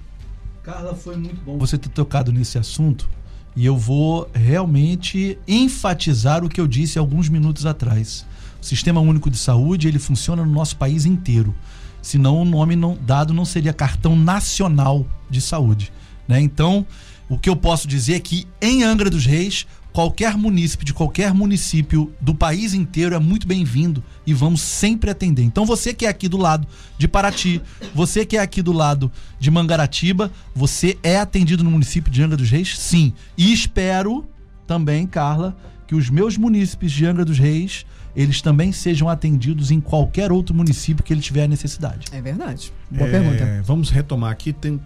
[0.63, 3.09] Carla, foi muito bom você ter tocado nesse assunto
[3.57, 8.27] e eu vou realmente enfatizar o que eu disse alguns minutos atrás.
[8.61, 11.55] O Sistema Único de Saúde, ele funciona no nosso país inteiro.
[12.03, 15.91] Senão o nome não, dado não seria Cartão Nacional de Saúde.
[16.29, 16.41] Né?
[16.41, 16.87] Então,
[17.29, 21.35] o que eu posso dizer é que em Angra dos Reis qualquer munícipe de qualquer
[21.35, 25.43] município do país inteiro é muito bem-vindo e vamos sempre atender.
[25.43, 27.61] Então você que é aqui do lado de Paraty,
[27.95, 32.37] você que é aqui do lado de Mangaratiba, você é atendido no município de Angra
[32.37, 32.79] dos Reis?
[32.79, 33.13] Sim.
[33.37, 34.29] E espero
[34.67, 39.81] também, Carla, que os meus munícipes de Angra dos Reis eles também sejam atendidos em
[39.81, 42.07] qualquer outro município que ele tiver necessidade.
[42.13, 42.73] É verdade.
[42.91, 43.63] Boa é, pergunta.
[43.65, 44.53] Vamos retomar aqui.
[44.53, 44.81] Tem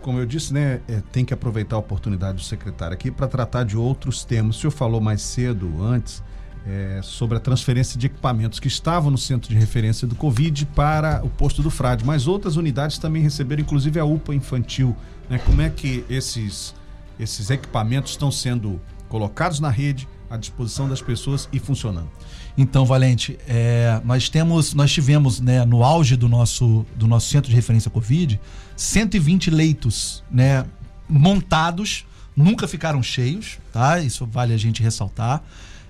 [0.00, 3.64] como eu disse, né, é, tem que aproveitar a oportunidade do secretário aqui para tratar
[3.64, 4.56] de outros temas.
[4.56, 6.22] O senhor falou mais cedo, antes,
[6.66, 11.24] é, sobre a transferência de equipamentos que estavam no centro de referência do Covid para
[11.24, 14.96] o posto do Frade, mas outras unidades também receberam, inclusive a UPA infantil.
[15.28, 15.38] Né?
[15.38, 16.74] Como é que esses,
[17.18, 22.08] esses equipamentos estão sendo colocados na rede, à disposição das pessoas e funcionando?
[22.58, 27.48] Então, Valente, é, nós temos, nós tivemos, né, no auge do nosso, do nosso centro
[27.48, 28.38] de referência Covid,
[28.80, 30.64] 120 leitos, né,
[31.06, 34.00] montados, nunca ficaram cheios, tá?
[34.00, 35.42] Isso vale a gente ressaltar.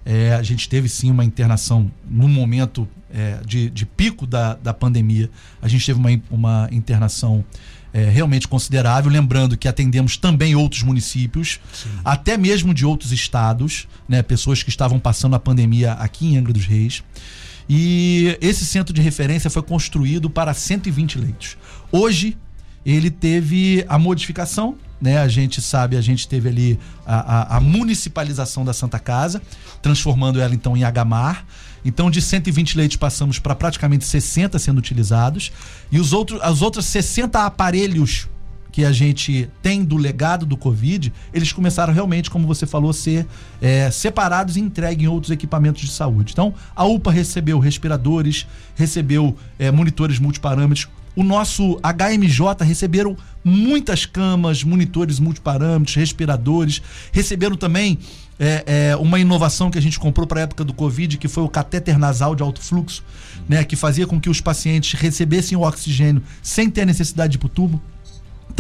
[0.05, 4.75] É, a gente teve sim uma internação no momento é, de, de, pico da, da
[4.75, 5.31] pandemia.
[5.63, 7.45] A gente teve uma, uma internação
[7.93, 9.09] é, realmente considerável.
[9.09, 11.91] Lembrando que atendemos também outros municípios, sim.
[12.05, 16.53] até mesmo de outros estados, né, pessoas que estavam passando a pandemia aqui em Angra
[16.53, 17.05] dos Reis.
[17.69, 21.57] E esse centro de referência foi construído para 120 leitos.
[21.93, 22.37] Hoje,
[22.85, 25.19] ele teve a modificação né?
[25.19, 29.41] A gente sabe, a gente teve ali a, a, a, municipalização da Santa Casa,
[29.81, 31.47] transformando ela então em Agamar.
[31.83, 35.51] Então, de 120 leitos passamos para praticamente 60 sendo utilizados.
[35.91, 38.29] E os outros, as outras 60 aparelhos
[38.71, 42.95] que a gente tem do legado do Covid, eles começaram realmente, como você falou, a
[42.95, 43.27] ser
[43.61, 46.33] é, separados e entregues em outros equipamentos de saúde.
[46.33, 50.87] Então, a UPA recebeu respiradores, recebeu é, monitores multiparâmetros,
[51.21, 56.81] o nosso HMJ receberam muitas camas, monitores multiparâmetros, respiradores,
[57.13, 57.99] receberam também
[58.39, 61.43] é, é, uma inovação que a gente comprou para a época do Covid, que foi
[61.43, 63.05] o catéter nasal de alto fluxo,
[63.47, 67.39] né, que fazia com que os pacientes recebessem o oxigênio sem ter necessidade de ir
[67.39, 67.83] para o tubo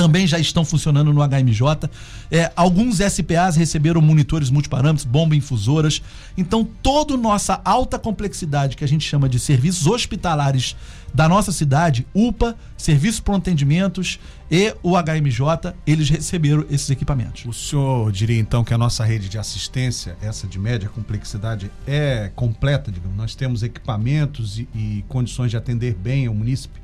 [0.00, 1.90] também já estão funcionando no HMJ.
[2.30, 6.00] É, alguns SPAs receberam monitores multiparâmetros, bomba infusoras.
[6.38, 10.74] Então, toda nossa alta complexidade que a gente chama de serviços hospitalares
[11.12, 14.18] da nossa cidade, UPA, Serviços para Atendimentos
[14.50, 17.44] e o HMJ, eles receberam esses equipamentos.
[17.44, 22.30] O senhor diria então que a nossa rede de assistência, essa de média complexidade, é
[22.34, 23.18] completa, digamos.
[23.18, 26.79] Nós temos equipamentos e, e condições de atender bem o munícipe?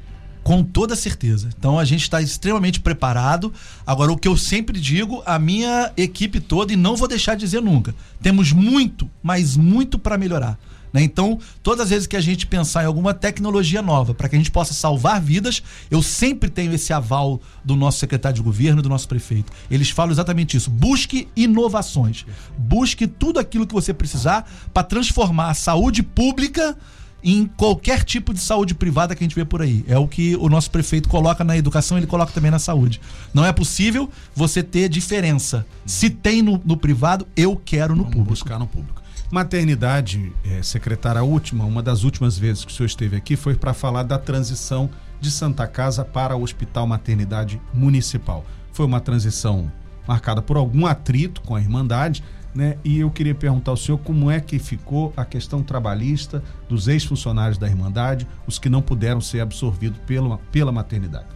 [0.46, 1.48] Com toda certeza.
[1.58, 3.52] Então a gente está extremamente preparado.
[3.84, 7.40] Agora, o que eu sempre digo, a minha equipe toda, e não vou deixar de
[7.40, 10.56] dizer nunca, temos muito, mas muito para melhorar.
[10.92, 11.02] Né?
[11.02, 14.38] Então, todas as vezes que a gente pensar em alguma tecnologia nova para que a
[14.38, 18.88] gente possa salvar vidas, eu sempre tenho esse aval do nosso secretário de governo, do
[18.88, 19.52] nosso prefeito.
[19.68, 20.70] Eles falam exatamente isso.
[20.70, 22.24] Busque inovações.
[22.56, 26.78] Busque tudo aquilo que você precisar para transformar a saúde pública
[27.22, 29.84] em qualquer tipo de saúde privada que a gente vê por aí.
[29.88, 33.00] É o que o nosso prefeito coloca na educação, ele coloca também na saúde.
[33.34, 35.66] Não é possível você ter diferença.
[35.84, 38.30] Se tem no, no privado, eu quero no Vamos público.
[38.30, 39.02] buscar no público.
[39.30, 43.56] Maternidade, é, secretária, a última, uma das últimas vezes que o senhor esteve aqui foi
[43.56, 44.88] para falar da transição
[45.20, 48.44] de Santa Casa para o Hospital Maternidade Municipal.
[48.72, 49.70] Foi uma transição
[50.06, 52.22] marcada por algum atrito com a Irmandade,
[52.56, 52.78] né?
[52.82, 57.58] E eu queria perguntar ao senhor como é que ficou a questão trabalhista dos ex-funcionários
[57.58, 61.26] da Irmandade, os que não puderam ser absorvidos pela, pela maternidade.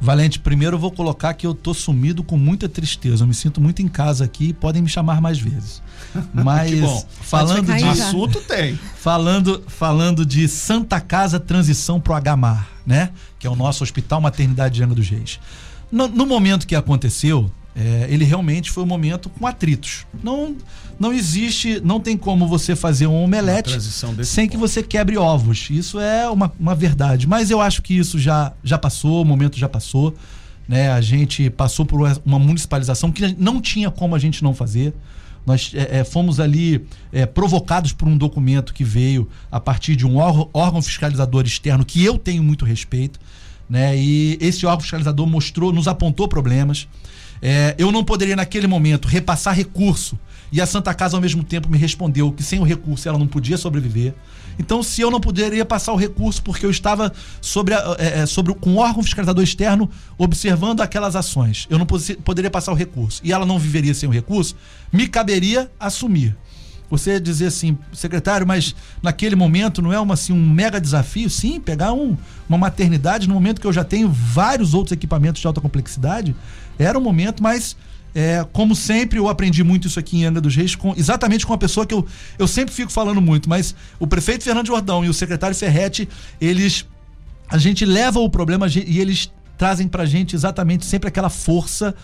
[0.00, 3.22] Valente, primeiro eu vou colocar que eu tô sumido com muita tristeza.
[3.22, 5.80] Eu me sinto muito em casa aqui e podem me chamar mais vezes.
[6.34, 7.06] Mas bom.
[7.20, 7.84] falando de.
[7.84, 8.76] Assunto tem.
[8.96, 13.10] falando falando de Santa Casa Transição pro HMAR, né?
[13.38, 15.38] Que é o nosso Hospital Maternidade de Angra dos Reis.
[15.90, 20.06] No, no momento que aconteceu, é, ele realmente foi um momento com atritos.
[20.22, 20.56] Não
[21.00, 23.72] não existe, não tem como você fazer um omelete
[24.24, 24.68] sem que ponto.
[24.68, 25.68] você quebre ovos.
[25.68, 27.26] Isso é uma, uma verdade.
[27.26, 30.14] Mas eu acho que isso já, já passou, o momento já passou.
[30.68, 30.92] Né?
[30.92, 34.94] A gente passou por uma municipalização que não tinha como a gente não fazer.
[35.44, 40.06] Nós é, é, fomos ali é, provocados por um documento que veio a partir de
[40.06, 43.18] um órgão, órgão fiscalizador externo que eu tenho muito respeito.
[43.68, 43.96] Né?
[43.96, 46.86] E esse órgão fiscalizador mostrou, nos apontou problemas.
[47.42, 50.16] É, eu não poderia, naquele momento, repassar recurso.
[50.52, 53.26] E a Santa Casa, ao mesmo tempo, me respondeu que sem o recurso ela não
[53.26, 54.14] podia sobreviver.
[54.58, 58.26] Então, se eu não poderia passar o recurso porque eu estava sobre, a- é, é,
[58.26, 63.32] sobre com órgão fiscalizador externo observando aquelas ações, eu não poderia passar o recurso e
[63.32, 64.54] ela não viveria sem o recurso,
[64.92, 66.36] me caberia assumir.
[66.92, 71.30] Você dizer assim, secretário, mas naquele momento não é uma, assim, um mega desafio?
[71.30, 75.46] Sim, pegar um- uma maternidade no momento que eu já tenho vários outros equipamentos de
[75.46, 76.36] alta complexidade,
[76.78, 77.74] era um momento, mas
[78.14, 81.52] é, como sempre, eu aprendi muito isso aqui em Angra dos Reis, com, exatamente com
[81.54, 82.06] uma pessoa que eu,
[82.38, 86.06] eu sempre fico falando muito, mas o prefeito Fernando Jordão e o secretário Ferretti,
[86.38, 86.84] eles.
[87.48, 91.94] A gente leva o problema a e eles trazem pra gente exatamente sempre aquela força.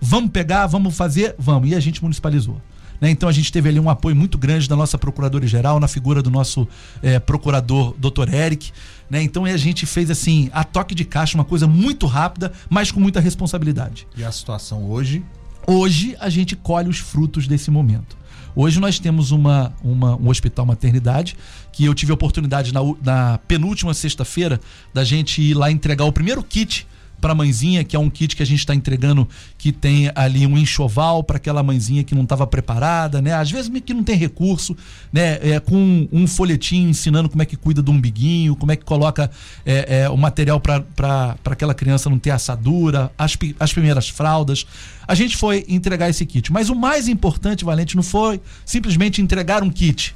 [0.00, 1.68] Vamos pegar, vamos fazer, vamos.
[1.68, 2.60] E a gente municipalizou.
[3.00, 3.10] Né?
[3.10, 6.30] Então a gente teve ali um apoio muito grande da nossa procuradora-geral, na figura do
[6.30, 6.66] nosso
[7.02, 8.32] eh, procurador, Dr.
[8.32, 8.70] Eric.
[9.10, 9.22] Né?
[9.22, 12.98] Então a gente fez assim, a toque de caixa, uma coisa muito rápida, mas com
[13.00, 14.06] muita responsabilidade.
[14.16, 15.24] E a situação hoje
[15.68, 18.16] Hoje a gente colhe os frutos desse momento.
[18.54, 21.36] Hoje nós temos uma, uma- um hospital maternidade
[21.72, 24.60] que eu tive a oportunidade na, na penúltima sexta-feira
[24.94, 26.86] da gente ir lá entregar o primeiro kit
[27.20, 30.46] para a mãezinha, que é um kit que a gente está entregando que tem ali
[30.46, 33.32] um enxoval para aquela mãezinha que não estava preparada, né?
[33.32, 34.76] Às vezes que não tem recurso,
[35.12, 35.38] né?
[35.42, 39.30] É, com um folhetinho ensinando como é que cuida do umbiguinho, como é que coloca
[39.64, 44.66] é, é, o material para aquela criança não ter assadura, as, as primeiras fraldas.
[45.06, 46.52] A gente foi entregar esse kit.
[46.52, 50.14] Mas o mais importante, Valente, não foi simplesmente entregar um kit,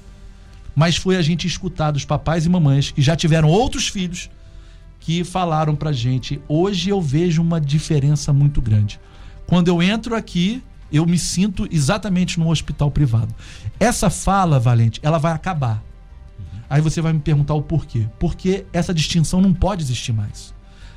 [0.74, 4.28] mas foi a gente escutar dos papais e mamães que já tiveram outros filhos
[5.00, 9.00] que falaram pra gente: hoje eu vejo uma diferença muito grande.
[9.46, 13.34] Quando eu entro aqui, eu me sinto exatamente num hospital privado.
[13.80, 15.82] Essa fala, Valente, ela vai acabar.
[16.68, 18.06] Aí você vai me perguntar o porquê.
[18.18, 20.54] Porque essa distinção não pode existir mais.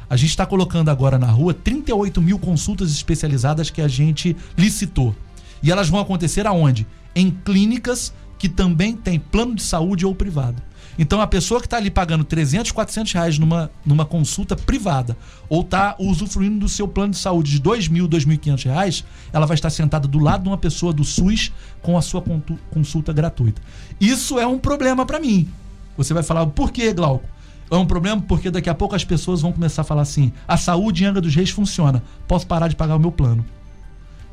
[0.07, 5.15] A gente está colocando agora na rua 38 mil consultas especializadas que a gente licitou.
[5.63, 6.85] E elas vão acontecer aonde?
[7.15, 10.61] Em clínicas que também têm plano de saúde ou privado.
[10.97, 15.17] Então a pessoa que está ali pagando 300, 400 reais numa, numa consulta privada
[15.49, 19.55] ou está usufruindo do seu plano de saúde de 2 mil, 2.500 reais, ela vai
[19.55, 21.51] estar sentada do lado de uma pessoa do SUS
[21.81, 22.23] com a sua
[22.71, 23.61] consulta gratuita.
[23.99, 25.49] Isso é um problema para mim.
[25.97, 27.27] Você vai falar, por que, Glauco?
[27.71, 30.57] É um problema porque daqui a pouco as pessoas vão começar a falar assim: a
[30.57, 33.43] saúde em Angra dos Reis funciona, posso parar de pagar o meu plano.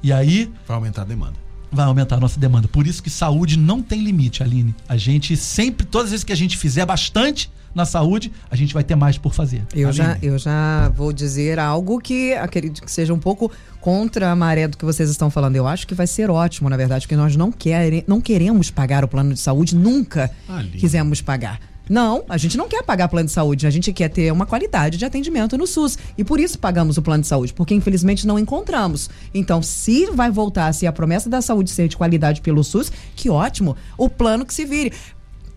[0.03, 1.50] E aí Vai aumentar a demanda.
[1.71, 2.69] Vai aumentar a nossa demanda.
[2.69, 4.75] Por isso que saúde não tem limite, Aline.
[4.89, 8.75] A gente sempre, todas as vezes que a gente fizer bastante na saúde, a gente
[8.75, 9.63] vai ter mais por fazer.
[9.73, 14.37] Eu já, eu já vou dizer algo que acredito que seja um pouco contra a
[14.37, 15.57] maré do que vocês estão falando.
[15.57, 19.05] Eu acho que vai ser ótimo, na verdade, porque nós não, quere, não queremos pagar
[19.05, 20.79] o plano de saúde, nunca Aline.
[20.79, 21.61] quisemos pagar.
[21.91, 24.97] Não, a gente não quer pagar plano de saúde, a gente quer ter uma qualidade
[24.97, 25.99] de atendimento no SUS.
[26.17, 29.11] E por isso pagamos o plano de saúde, porque infelizmente não encontramos.
[29.35, 33.29] Então, se vai voltar, se a promessa da saúde ser de qualidade pelo SUS, que
[33.29, 34.93] ótimo, o plano que se vire.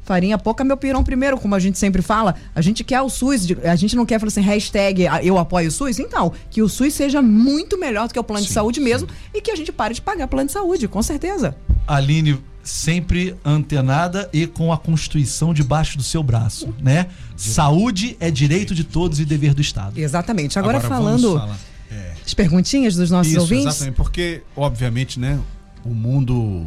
[0.01, 2.33] Farinha pouca, meu pirão primeiro, como a gente sempre fala.
[2.55, 5.37] A gente quer o SUS, de- a gente não quer falar assim, hashtag ah, eu
[5.37, 5.99] apoio o SUS.
[5.99, 8.83] Então, que o SUS seja muito melhor do que o plano de Sim, saúde sim.
[8.85, 11.55] mesmo e que a gente pare de pagar plano de saúde, com certeza.
[11.87, 17.07] Aline sempre antenada e com a Constituição debaixo do seu braço, né?
[17.35, 19.99] Saúde é direito de todos e dever do Estado.
[19.99, 20.57] Exatamente.
[20.57, 21.49] Agora, vamos falando
[21.91, 22.13] é.
[22.25, 23.67] as perguntinhas dos nossos Isso, ouvintes.
[23.67, 23.95] exatamente.
[23.95, 25.39] Porque, obviamente, né,
[25.83, 26.65] o mundo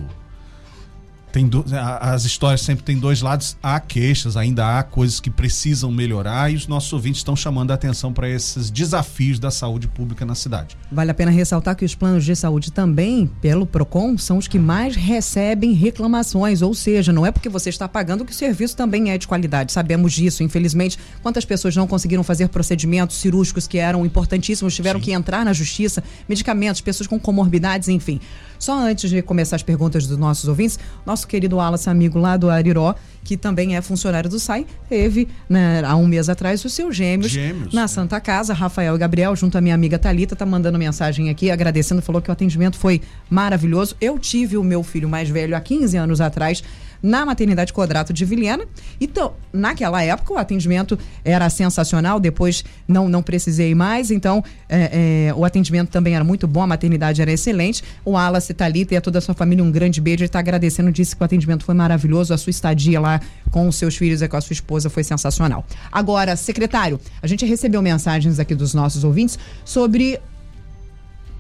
[1.36, 1.66] tem do-
[2.00, 3.58] as histórias sempre têm dois lados.
[3.62, 7.74] Há queixas, ainda há coisas que precisam melhorar e os nossos ouvintes estão chamando a
[7.74, 10.78] atenção para esses desafios da saúde pública na cidade.
[10.90, 14.58] Vale a pena ressaltar que os planos de saúde também, pelo PROCON, são os que
[14.58, 16.62] mais recebem reclamações.
[16.62, 19.72] Ou seja, não é porque você está pagando que o serviço também é de qualidade.
[19.72, 20.98] Sabemos disso, infelizmente.
[21.22, 26.02] Quantas pessoas não conseguiram fazer procedimentos cirúrgicos que eram importantíssimos, tiveram que entrar na justiça,
[26.26, 28.20] medicamentos, pessoas com comorbidades, enfim.
[28.58, 32.50] Só antes de começar as perguntas dos nossos ouvintes, nosso querido Wallace, amigo lá do
[32.50, 36.96] Ariró, que também é funcionário do SAI, teve, né, há um mês atrás, os seus
[36.96, 37.88] gêmeos, Gêmeos, na é.
[37.88, 42.00] Santa Casa, Rafael e Gabriel, junto à minha amiga Talita, tá mandando mensagem aqui, agradecendo,
[42.00, 43.96] falou que o atendimento foi maravilhoso.
[44.00, 46.62] Eu tive o meu filho mais velho há 15 anos atrás
[47.02, 48.64] na maternidade Quadrato de Vilhena.
[49.00, 55.34] Então, naquela época o atendimento era sensacional, depois não não precisei mais, então é, é,
[55.34, 57.82] o atendimento também era muito bom, a maternidade era excelente.
[58.04, 60.90] O Wallace, Talita e a toda a sua família um grande beijo, ele está agradecendo,
[60.90, 64.28] disse que o atendimento foi maravilhoso, a sua estadia lá com os seus filhos e
[64.28, 65.64] com a sua esposa foi sensacional.
[65.90, 70.20] Agora, secretário, a gente recebeu mensagens aqui dos nossos ouvintes sobre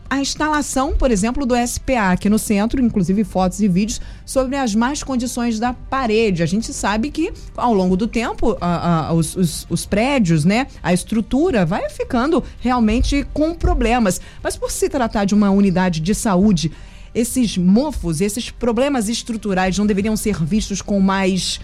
[0.08, 4.74] a instalação, por exemplo, do SPA aqui no centro, inclusive fotos e vídeos sobre as
[4.74, 6.42] más condições da parede.
[6.42, 10.66] A gente sabe que ao longo do tempo a- a- os, os- os prédios, né,
[10.82, 14.20] a estrutura vai ficando realmente com problemas.
[14.42, 16.70] Mas por se tratar de uma unidade de saúde,
[17.14, 21.58] esses mofos, esses problemas estruturais não deveriam ser vistos com mais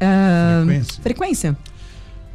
[0.00, 1.02] ah, Frequência.
[1.02, 1.56] frequência?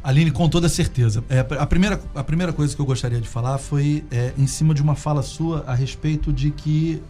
[0.02, 1.22] Aline, com toda certeza.
[1.28, 4.74] É, a, primeira, a primeira coisa que eu gostaria de falar foi é, em cima
[4.74, 7.00] de uma fala sua a respeito de que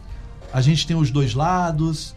[0.53, 2.15] a gente tem os dois lados.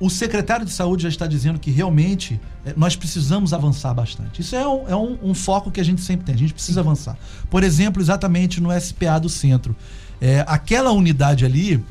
[0.00, 4.40] O secretário de saúde já está dizendo que realmente é, nós precisamos avançar bastante.
[4.40, 6.34] Isso é, um, é um- um foco que a gente sempre tem.
[6.34, 7.18] A gente precisa avançar.
[7.50, 9.76] Por exemplo, exatamente no SPA do centro.
[10.20, 11.84] É, aquela unidade ali,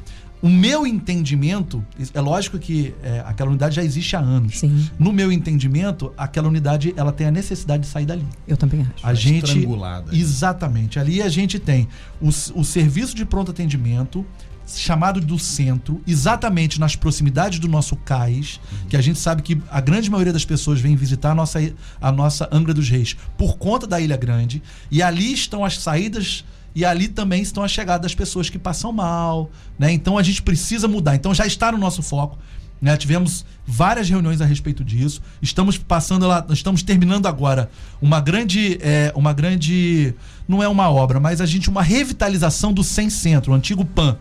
[0.46, 4.60] o meu entendimento, é lógico que é, aquela unidade já existe há anos.
[4.60, 4.88] Sim.
[5.00, 8.24] No meu entendimento, aquela unidade ela tem a necessidade de sair dali.
[8.48, 9.08] Eu também acho.
[9.08, 10.16] A gente estrangulada.
[10.16, 11.00] exatamente.
[11.00, 11.88] Ali a gente tem
[12.22, 14.24] o, o serviço de pronto atendimento
[14.68, 19.82] chamado do centro, exatamente nas proximidades do nosso cais, que a gente sabe que a
[19.82, 21.60] grande maioria das pessoas vem visitar a nossa,
[22.00, 26.46] a nossa Angra dos Reis por conta da Ilha Grande, e ali estão as saídas
[26.76, 29.92] e ali também estão as chegadas das pessoas que passam mal, né?
[29.94, 31.16] Então a gente precisa mudar.
[31.16, 32.38] Então já está no nosso foco.
[32.82, 32.96] Né?
[32.98, 35.22] Tivemos várias reuniões a respeito disso.
[35.42, 37.70] Estamos passando lá, estamos terminando agora
[38.02, 40.14] uma grande, é, uma grande,
[40.48, 44.18] não é uma obra, mas a gente uma revitalização do Sem Centro, o antigo PAN.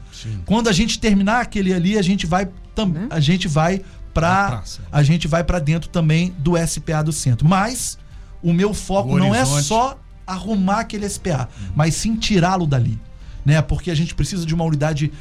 [0.47, 3.09] Quando a gente terminar aquele ali, a gente vai, tam, Né?
[3.11, 3.83] a gente vai
[4.14, 4.62] para,
[4.93, 7.47] a gente vai para dentro também do SPA do centro.
[7.49, 7.99] Mas
[8.40, 12.98] o meu foco O não é só arrumar aquele SPA, mas sim tirá-lo dali,
[13.44, 13.60] né?
[13.62, 15.12] Porque a gente precisa de uma unidade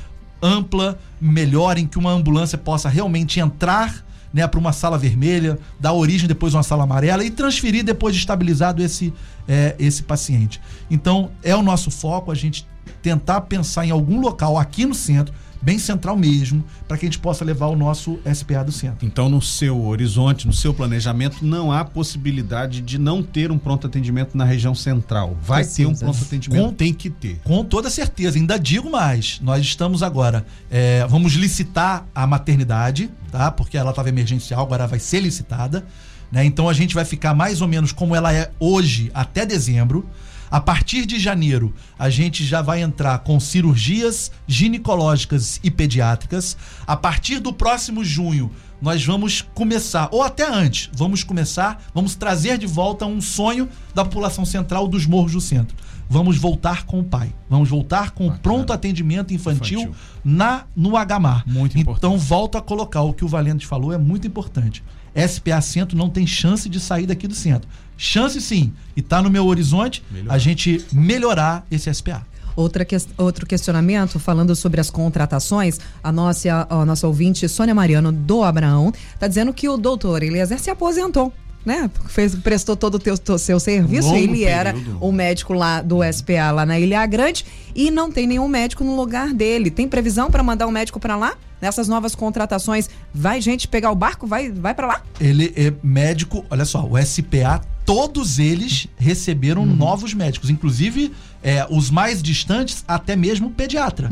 [0.41, 5.93] ampla, melhor, em que uma ambulância possa realmente entrar né, para uma sala vermelha, dar
[5.93, 9.13] origem depois a uma sala amarela e transferir depois de estabilizado esse,
[9.47, 10.59] é, esse paciente.
[10.89, 12.67] Então, é o nosso foco a gente
[13.01, 15.33] tentar pensar em algum local aqui no centro,
[15.63, 19.05] bem central mesmo, para que a gente possa levar o nosso SPA do centro.
[19.05, 23.87] Então, no seu horizonte, no seu planejamento, não há possibilidade de não ter um pronto
[23.87, 25.37] atendimento na região central.
[25.41, 26.05] Vai ter um Precisa.
[26.05, 27.39] pronto atendimento, Com- tem que ter.
[27.43, 29.39] Com toda certeza, ainda digo mais.
[29.41, 33.49] Nós estamos agora, é, vamos licitar a maternidade, tá?
[33.49, 35.85] Porque ela estava emergencial, agora vai ser licitada.
[36.31, 36.43] Né?
[36.43, 40.05] Então a gente vai ficar mais ou menos como ela é hoje até dezembro.
[40.53, 46.55] A partir de janeiro, a gente já vai entrar com cirurgias ginecológicas e pediátricas.
[46.85, 52.59] A partir do próximo junho, nós vamos começar, ou até antes, vamos começar, vamos trazer
[52.59, 55.75] de volta um sonho da população central dos morros do centro.
[56.07, 57.33] Vamos voltar com o pai.
[57.49, 59.95] Vamos voltar com o pronto atendimento infantil, Infantil.
[60.23, 61.43] na no HMAR.
[61.47, 62.27] Muito Então importante.
[62.27, 64.83] volto a colocar o que o Valente falou é muito importante.
[65.15, 67.69] SPA Centro não tem chance de sair daqui do centro.
[68.03, 70.33] Chance sim, e tá no meu horizonte Melhorar.
[70.35, 72.25] a gente melhorar esse SPA.
[72.55, 78.11] Outra que- outro questionamento, falando sobre as contratações, a nossa, a nossa ouvinte Sônia Mariano
[78.11, 81.31] do Abraão está dizendo que o doutor Eliezer se aposentou.
[81.65, 81.89] Né?
[82.09, 84.09] Fez, prestou todo o teu, teu- seu serviço.
[84.09, 84.97] Longo Ele era período.
[84.99, 88.97] o médico lá do SPA, lá na Ilha Grande, e não tem nenhum médico no
[88.97, 89.71] lugar dele.
[89.71, 91.35] Tem previsão para mandar um médico para lá?
[91.63, 94.27] Nessas novas contratações, vai gente pegar o barco?
[94.27, 95.01] Vai, vai para lá?
[95.17, 101.89] Ele é médico, olha só, o SPA, todos eles receberam novos médicos, inclusive é, os
[101.89, 104.09] mais distantes, até mesmo pediatra.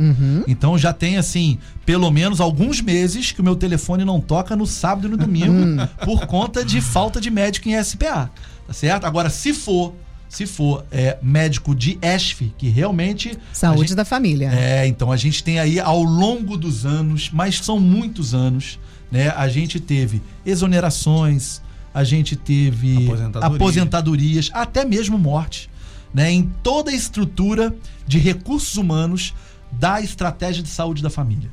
[0.47, 4.65] Então já tem, assim, pelo menos alguns meses que o meu telefone não toca no
[4.65, 8.31] sábado e no domingo por conta de falta de médico em SPA.
[8.65, 9.03] Tá certo?
[9.03, 9.93] Agora, se for.
[10.31, 13.31] Se for é, médico de ESF, que realmente.
[13.51, 14.49] a Saúde gente- da família.
[14.53, 18.79] é, então a gente tem aí ao longo dos anos, mas são muitos anos,
[19.11, 19.27] né?
[19.35, 21.61] A gente teve exonerações,
[21.93, 23.55] a gente teve Aposentadoria.
[23.57, 25.69] aposentadorias, até mesmo morte,
[26.13, 26.31] né?
[26.31, 27.75] Em toda a estrutura
[28.07, 29.33] de recursos humanos
[29.69, 31.51] da estratégia de saúde da família.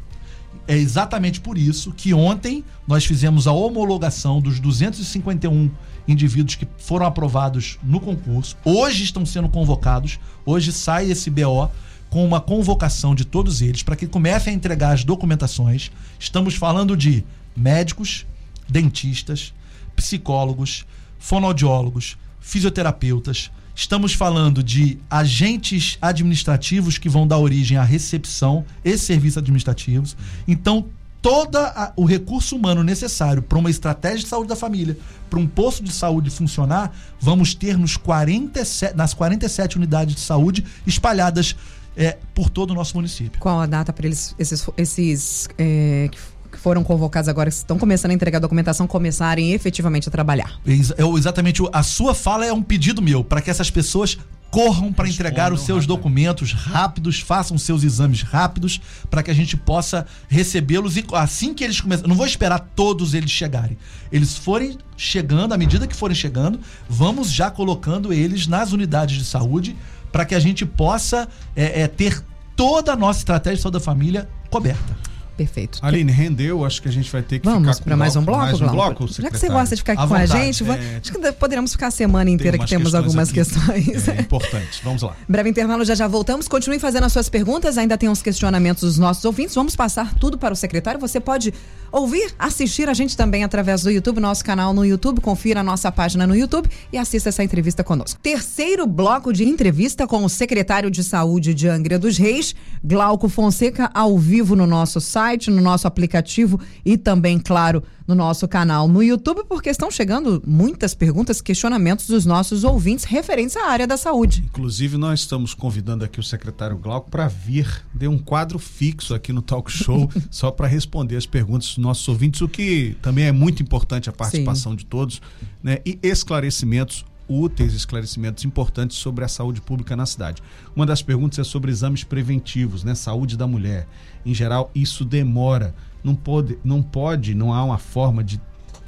[0.68, 5.68] É exatamente por isso que ontem nós fizemos a homologação dos 251
[6.08, 8.56] indivíduos que foram aprovados no concurso.
[8.64, 10.18] Hoje estão sendo convocados.
[10.44, 11.70] Hoje sai esse BO
[12.08, 15.92] com uma convocação de todos eles para que comecem a entregar as documentações.
[16.18, 17.22] Estamos falando de
[17.54, 18.26] médicos,
[18.68, 19.52] dentistas,
[19.94, 20.86] psicólogos,
[21.18, 23.50] fonoaudiólogos, fisioterapeutas.
[23.74, 30.16] Estamos falando de agentes administrativos que vão dar origem à recepção e serviços administrativos.
[30.48, 30.86] Então,
[31.20, 31.58] todo
[31.96, 34.96] o recurso humano necessário para uma estratégia de saúde da família,
[35.28, 40.64] para um posto de saúde funcionar, vamos ter nos 47, nas 47 unidades de saúde
[40.86, 41.56] espalhadas
[41.96, 43.40] é, por todo o nosso município.
[43.40, 46.18] Qual a data para eles, esses, esses é, que
[46.58, 50.60] foram convocados agora, que estão começando a entregar a documentação, começarem efetivamente a trabalhar?
[50.64, 54.16] É exatamente, a sua fala é um pedido meu para que essas pessoas
[54.50, 55.96] corram para entregar os seus rápido.
[55.96, 58.80] documentos rápidos, façam seus exames rápidos
[59.10, 63.14] para que a gente possa recebê-los e assim que eles começam, não vou esperar todos
[63.14, 63.76] eles chegarem.
[64.10, 69.24] Eles forem chegando, à medida que forem chegando, vamos já colocando eles nas unidades de
[69.24, 69.76] saúde
[70.10, 72.22] para que a gente possa é, é, ter
[72.56, 75.07] toda a nossa estratégia de saúde da família coberta.
[75.38, 75.78] Perfeito.
[75.82, 78.60] Aline, rendeu, acho que a gente vai ter que Vamos para mais um bloco, mais
[78.60, 79.04] um Glauco?
[79.04, 81.00] bloco, Já que você gosta de ficar aqui À com a vontade, gente, va- é.
[81.00, 84.08] acho que poderíamos ficar a semana inteira que umas temos questões algumas questões.
[84.08, 84.80] É, importantes.
[84.82, 85.14] Vamos lá.
[85.28, 86.48] Breve intervalo, já já voltamos.
[86.48, 89.54] Continue fazendo as suas perguntas, ainda tem uns questionamentos dos nossos ouvintes.
[89.54, 90.98] Vamos passar tudo para o secretário.
[90.98, 91.54] Você pode
[91.92, 95.20] ouvir, assistir a gente também através do YouTube, nosso canal no YouTube.
[95.20, 98.18] Confira a nossa página no YouTube e assista essa entrevista conosco.
[98.20, 103.88] Terceiro bloco de entrevista com o secretário de Saúde de Angra dos Reis, Glauco Fonseca,
[103.94, 109.02] ao vivo no nosso site, no nosso aplicativo e também, claro, no nosso canal no
[109.02, 114.42] YouTube, porque estão chegando muitas perguntas, questionamentos dos nossos ouvintes referentes à área da saúde.
[114.46, 119.32] Inclusive, nós estamos convidando aqui o secretário Glauco para vir, dê um quadro fixo aqui
[119.32, 123.32] no Talk Show, só para responder as perguntas dos nossos ouvintes, o que também é
[123.32, 125.20] muito importante a participação de todos,
[125.62, 125.78] né?
[125.84, 130.42] E esclarecimentos úteis, esclarecimentos importantes sobre a saúde pública na cidade.
[130.74, 132.94] Uma das perguntas é sobre exames preventivos, né?
[132.94, 133.86] Saúde da mulher.
[134.24, 135.74] Em geral, isso demora.
[136.02, 138.40] Não pode, não pode, não há uma forma de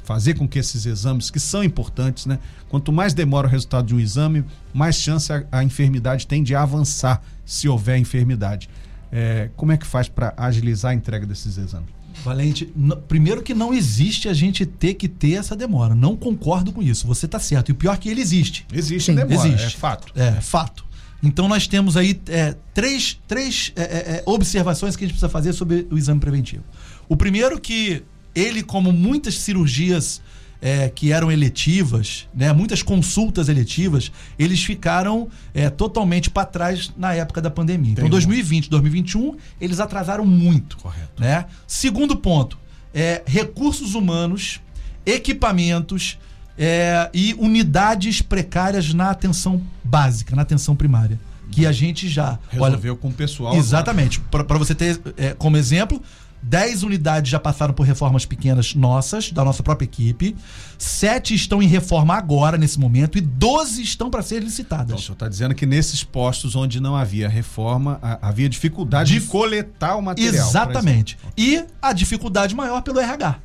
[0.03, 2.39] fazer com que esses exames, que são importantes, né?
[2.69, 6.55] Quanto mais demora o resultado de um exame, mais chance a, a enfermidade tem de
[6.55, 8.69] avançar, se houver enfermidade.
[9.11, 11.89] É, como é que faz para agilizar a entrega desses exames?
[12.23, 12.71] Valente,
[13.07, 15.95] primeiro que não existe a gente ter que ter essa demora.
[15.95, 17.07] Não concordo com isso.
[17.07, 17.69] Você está certo.
[17.69, 18.65] E o pior é que ele existe.
[18.73, 19.15] Existe Sim.
[19.15, 19.75] demora, Existe.
[19.75, 20.13] é fato.
[20.15, 20.85] É, fato.
[21.23, 25.29] Então nós temos aí é, três, três é, é, é, observações que a gente precisa
[25.29, 26.63] fazer sobre o exame preventivo.
[27.07, 28.03] O primeiro que
[28.33, 30.21] ele, como muitas cirurgias
[30.61, 37.13] é, que eram eletivas, né, muitas consultas eletivas, eles ficaram é, totalmente para trás na
[37.15, 37.93] época da pandemia.
[37.93, 40.77] Então Tem um- 2020, 2021, eles atrasaram muito.
[40.77, 41.19] Correto.
[41.19, 41.45] Né?
[41.65, 42.57] Segundo ponto,
[42.93, 44.61] é, recursos humanos,
[45.05, 46.17] equipamentos
[46.57, 51.19] é, e unidades precárias na atenção básica, na atenção primária.
[51.49, 52.39] Que a gente já.
[52.53, 53.55] olha, Resolveu com o pessoal.
[53.57, 54.21] Exatamente.
[54.21, 56.01] Para você ter é, como exemplo,
[56.43, 60.35] 10 unidades já passaram por reformas pequenas nossas, da nossa própria equipe.
[60.77, 65.01] Sete estão em reforma agora, nesse momento, e 12 estão para ser Então, o licitadas.
[65.01, 69.29] senhor está dizendo que nesses postos onde não havia reforma, a- havia dificuldade de, Dif-
[69.31, 70.33] coletar o material.
[70.47, 71.17] Exatamente.
[71.37, 73.37] E a dificuldade maior pelo RH,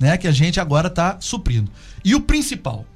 [0.00, 0.16] né?
[0.16, 1.70] Que a gente agora está suprindo.
[2.02, 2.86] E o principal,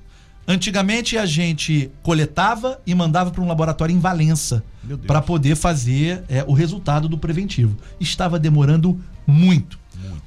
[0.49, 4.63] antigamente a gente coletava e mandava para um laboratório em Valença
[5.07, 7.77] para poder fazer é, o resultado do preventivo.
[8.01, 9.85] Estava demorando muito.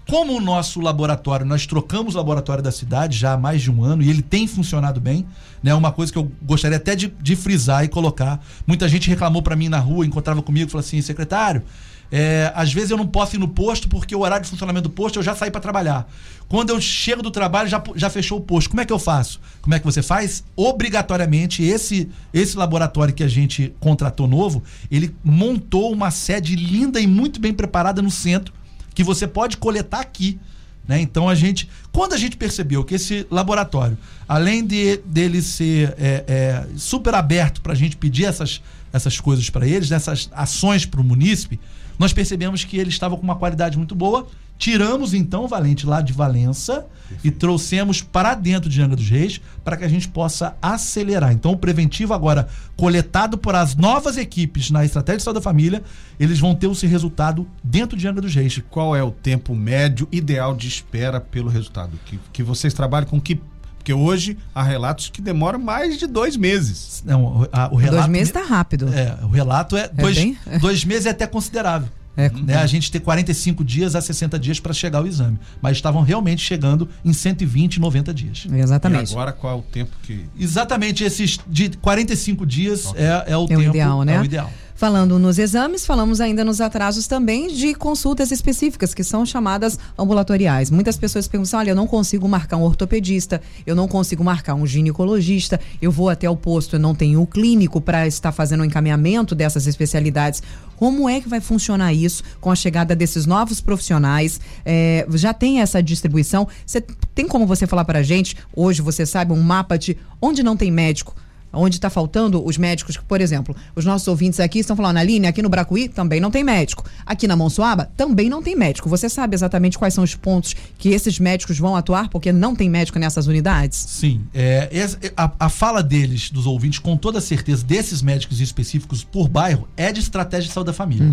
[0.08, 3.84] Como o nosso laboratório, nós trocamos o laboratório da cidade já há mais de um
[3.84, 5.26] ano e ele tem funcionado bem,
[5.62, 5.74] né?
[5.76, 8.42] Uma coisa que eu gostaria até de, de frisar e colocar.
[8.66, 11.62] Muita gente reclamou para mim na rua, encontrava comigo falou assim: secretário,
[12.10, 14.96] é, às vezes eu não posso ir no posto porque o horário de funcionamento do
[14.96, 16.08] posto eu já saí para trabalhar.
[16.48, 18.70] Quando eu chego do trabalho já, já fechou o posto.
[18.70, 19.42] Como é que eu faço?
[19.62, 20.42] Como é que você faz?
[20.56, 27.08] Obrigatoriamente, esse, esse laboratório que a gente contratou novo, ele montou uma sede linda e
[27.08, 28.57] muito bem preparada no centro
[28.98, 30.40] que você pode coletar aqui.
[30.88, 31.00] Né?
[31.00, 33.96] Então a gente, quando a gente percebeu que esse laboratório,
[34.28, 38.60] além de dele ser é, é, super aberto para a gente pedir essas,
[38.92, 41.60] essas coisas para eles, essas ações para o munícipe,
[41.98, 44.28] nós percebemos que ele estava com uma qualidade muito boa.
[44.58, 46.88] Tiramos então o Valente lá de Valença
[47.24, 51.32] e trouxemos para dentro de Angra dos Reis para que a gente possa acelerar.
[51.32, 55.84] Então o preventivo agora coletado por as novas equipes na estratégia de saúde da família,
[56.20, 58.60] eles vão ter esse resultado dentro de Angra dos Reis.
[58.70, 62.00] Qual é o tempo médio ideal de espera pelo resultado?
[62.06, 63.40] Que, que vocês trabalham com que.
[63.88, 67.02] Porque hoje há relatos que demoram mais de dois meses.
[67.06, 68.90] Não, o, a- o relato Dois meses tá rápido.
[68.94, 71.88] É, o relato é, dois, bem- dois meses é até considerável.
[72.18, 72.30] É.
[72.32, 72.56] Né?
[72.56, 75.40] A gente ter 45 dias a 60 dias para chegar ao exame.
[75.62, 78.46] Mas estavam realmente chegando em 120, 90 dias.
[78.52, 79.12] Exatamente.
[79.12, 80.26] E agora qual é o tempo que.
[80.38, 83.62] Exatamente esses de 45 dias é, é o É tempo.
[83.62, 84.16] o ideal, né?
[84.16, 84.52] É o ideal.
[84.78, 90.70] Falando nos exames, falamos ainda nos atrasos também de consultas específicas, que são chamadas ambulatoriais.
[90.70, 94.68] Muitas pessoas pensam: olha, eu não consigo marcar um ortopedista, eu não consigo marcar um
[94.68, 98.66] ginecologista, eu vou até o posto, eu não tenho o clínico para estar fazendo o
[98.66, 100.44] encaminhamento dessas especialidades.
[100.76, 104.40] Como é que vai funcionar isso com a chegada desses novos profissionais?
[104.64, 106.48] É, já tem essa distribuição?
[106.64, 106.82] Você
[107.16, 110.56] tem como você falar para a gente, hoje você sabe, um mapa de onde não
[110.56, 111.16] tem médico?
[111.58, 115.42] Onde está faltando os médicos, por exemplo, os nossos ouvintes aqui estão falando, Aline, aqui
[115.42, 116.84] no Bracuí também não tem médico.
[117.06, 118.90] Aqui na Monsuaba também não tem médico.
[118.90, 122.70] Você sabe exatamente quais são os pontos que esses médicos vão atuar, porque não tem
[122.70, 123.78] médico nessas unidades?
[123.78, 124.22] Sim.
[124.34, 124.70] É,
[125.16, 129.92] a, a fala deles, dos ouvintes, com toda certeza, desses médicos específicos por bairro, é
[129.92, 131.06] de estratégia de saúde da família.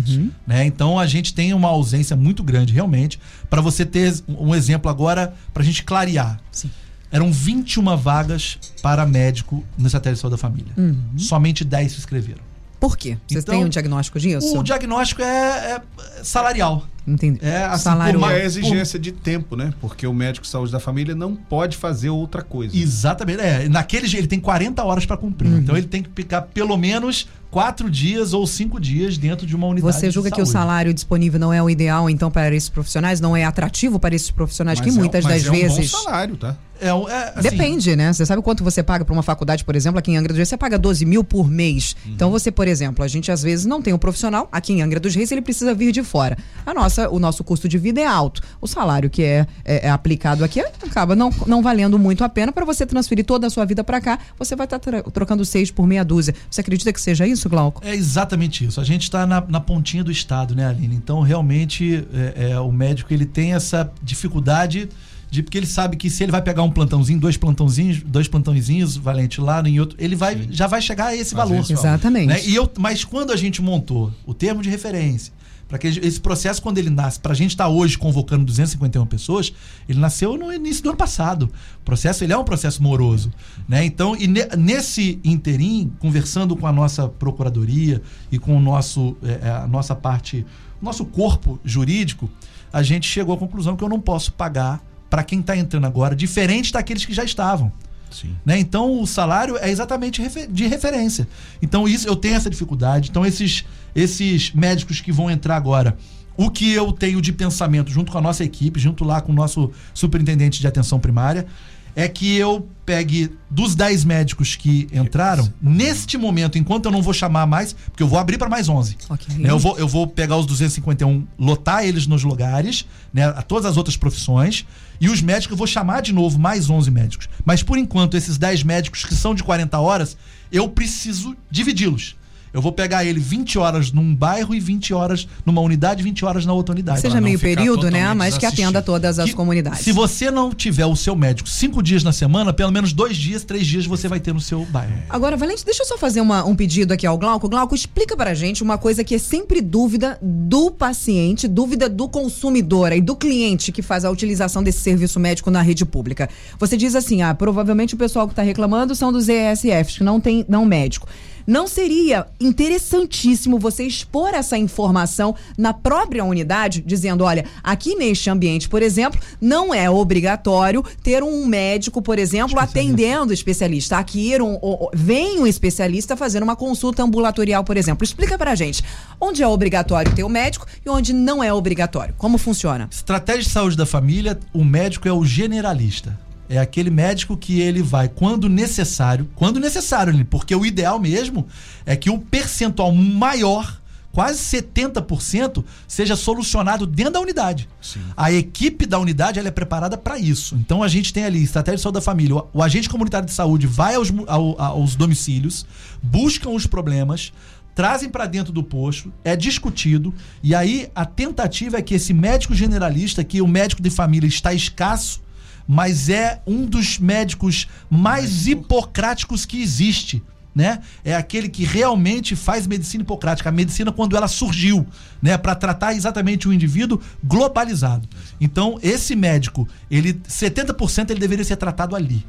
[0.45, 0.65] Né?
[0.65, 3.19] Então a gente tem uma ausência muito grande, realmente.
[3.49, 6.39] Para você ter um exemplo agora, para a gente clarear.
[6.51, 6.69] Sim.
[7.15, 10.71] Eram 21 vagas para médico na estratégia de saúde da família.
[11.17, 12.41] Somente 10 se inscreveram.
[12.79, 13.17] Por quê?
[13.25, 14.59] Vocês Então, têm um diagnóstico disso?
[14.59, 15.81] O diagnóstico é, é
[16.23, 16.85] salarial.
[17.07, 17.39] Entendi.
[17.41, 18.19] É, assim, Salário.
[18.19, 19.73] por Uma mais- exigência de tempo, né?
[19.79, 22.75] Porque o médico de saúde da família não pode fazer outra coisa.
[22.75, 23.39] Exatamente.
[23.41, 25.51] É, naquele dia ele tem 40 horas para cumprir.
[25.51, 25.59] Uhum.
[25.59, 29.67] Então ele tem que ficar pelo menos quatro dias ou cinco dias dentro de uma
[29.67, 29.93] unidade.
[29.95, 33.21] Você de julga que o salário disponível não é o ideal, então, para esses profissionais?
[33.21, 35.91] Não é atrativo para esses profissionais que Mas é- muitas mas das é um vezes.
[35.91, 36.57] bom salário, tá?
[36.79, 38.11] É, é, assim, Depende, né?
[38.11, 40.49] Você sabe quanto você paga para uma faculdade, por exemplo, aqui em Angra dos Reis,
[40.49, 41.95] você paga 12 mil por mês.
[42.05, 42.11] Uhum.
[42.13, 44.99] Então você, por exemplo, a gente às vezes não tem um profissional, aqui em Angra
[44.99, 46.37] dos Reis ele precisa vir de fora.
[46.65, 48.41] A nossa, o nosso custo de vida é alto.
[48.61, 52.51] O salário que é, é- é aplicado aqui acaba não, não valendo muito a pena
[52.51, 55.87] para você transferir toda a sua vida para cá, você vai estar trocando seis por
[55.87, 56.35] meia dúzia.
[56.49, 57.81] Você acredita que seja isso, Glauco?
[57.85, 58.79] É exatamente isso.
[58.79, 60.95] A gente está na, na pontinha do estado, né, Aline?
[60.95, 64.89] Então, realmente, é, é, o médico ele tem essa dificuldade
[65.35, 68.97] de porque ele sabe que se ele vai pegar um plantãozinho, dois plantãozinhos, dois plantãozinhos,
[68.97, 71.61] valente lá em outro, ele vai já vai chegar a esse Fazer valor.
[71.63, 72.27] esse Exatamente.
[72.27, 72.43] né?
[72.45, 75.33] E eu, mas quando a gente montou o termo de referência,
[75.67, 79.51] para que esse processo, quando ele nasce, para a gente estar hoje convocando 251 pessoas,
[79.89, 81.49] ele nasceu no início do ano passado.
[81.81, 83.31] O processo ele é um processo moroso,
[83.67, 83.83] né?
[83.83, 87.99] Então, e ne- nesse interim, conversando com a nossa procuradoria
[88.31, 90.45] e com o nosso, é, a nossa parte,
[90.79, 92.29] nosso corpo jurídico,
[92.71, 94.83] a gente chegou à conclusão que eu não posso pagar
[95.15, 97.71] para quem está entrando agora, diferente daqueles que já estavam
[98.11, 98.35] Sim.
[98.45, 98.59] né?
[98.59, 101.25] Então o salário é exatamente de referência.
[101.61, 103.11] Então isso eu tenho essa dificuldade.
[103.11, 103.63] Então esses
[103.95, 105.97] esses médicos que vão entrar agora,
[106.35, 109.35] o que eu tenho de pensamento junto com a nossa equipe, junto lá com o
[109.35, 111.47] nosso superintendente de atenção primária,
[111.95, 117.13] é que eu pegue dos 10 médicos que entraram, neste momento, enquanto eu não vou
[117.13, 118.97] chamar mais, porque eu vou abrir para mais 11.
[119.09, 119.35] Ok.
[119.37, 123.65] Né, Eu, vou, eu vou pegar os 251, lotar eles nos lugares, né, a todas
[123.65, 124.65] as outras profissões,
[124.99, 127.29] e os médicos eu vou chamar de novo mais 11 médicos.
[127.43, 130.17] Mas por enquanto, esses 10 médicos que são de 40 horas,
[130.51, 132.15] eu preciso dividi-los.
[132.55, 136.23] Eu vou pegar ele 20 horas num bairro e 20 horas numa unidade e 20
[136.23, 137.01] horas na outra unidade.
[137.01, 138.13] Seja meio período, né?
[138.13, 139.81] Mas que atenda todas as Que- comunidades.
[139.81, 143.43] Se você não tiver o seu médico cinco dias na semana, pelo menos dois dias,
[143.43, 144.93] três dias você vai ter no seu bairro.
[145.09, 147.49] Agora, Valente, deixa eu só fazer uma- um pedido aqui ao Glauco.
[147.49, 152.93] Glauco, explica pra gente uma coisa que é sempre dúvida do paciente, dúvida do consumidor
[152.93, 156.29] e do cliente que faz a utilização desse serviço médico na rede pública.
[156.57, 160.21] Você diz assim, ah, provavelmente o pessoal que está reclamando são dos ESFs, que não
[160.21, 161.05] tem não médico.
[161.47, 168.67] Não seria interessantíssimo você expor essa informação na própria unidade, dizendo: olha, aqui neste ambiente,
[168.67, 173.97] por exemplo, não é obrigatório ter um médico, por exemplo, atendendo especialista.
[173.97, 174.59] Aqui um,
[174.93, 178.03] vem um especialista fazendo uma consulta ambulatorial, por exemplo.
[178.03, 178.83] Explica pra gente
[179.19, 182.15] onde é obrigatório ter o médico e onde não é obrigatório.
[182.17, 182.89] Como funciona?
[182.91, 186.24] Estratégia de saúde da família, o médico é o generalista.
[186.47, 191.47] É aquele médico que ele vai quando necessário, quando necessário, porque o ideal mesmo
[191.85, 193.81] é que o percentual maior,
[194.11, 197.67] quase 70%, seja solucionado dentro da unidade.
[198.15, 200.55] A equipe da unidade ela é preparada para isso.
[200.55, 202.35] Então a gente tem ali estratégia de saúde da família.
[202.35, 205.65] O, o agente comunitário de saúde vai aos, ao- aos domicílios,
[206.01, 207.33] buscam os problemas,
[207.73, 212.55] trazem para dentro do posto, é discutido, e aí a tentativa é que esse médico
[212.55, 215.19] generalista, que o médico de família está escasso,
[215.67, 220.21] mas é um dos médicos mais hipocráticos que existe.
[220.53, 220.79] Né?
[221.03, 224.87] É aquele que realmente faz medicina hipocrática, a medicina quando ela surgiu,
[225.21, 228.07] né, para tratar exatamente o indivíduo globalizado.
[228.39, 232.25] Então, esse médico, ele 70% ele deveria ser tratado ali.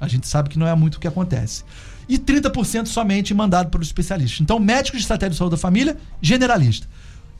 [0.00, 1.64] A gente sabe que não é muito o que acontece.
[2.08, 4.42] E 30% somente mandado para o especialista.
[4.42, 6.86] Então, médico de estratégia de saúde da família, generalista.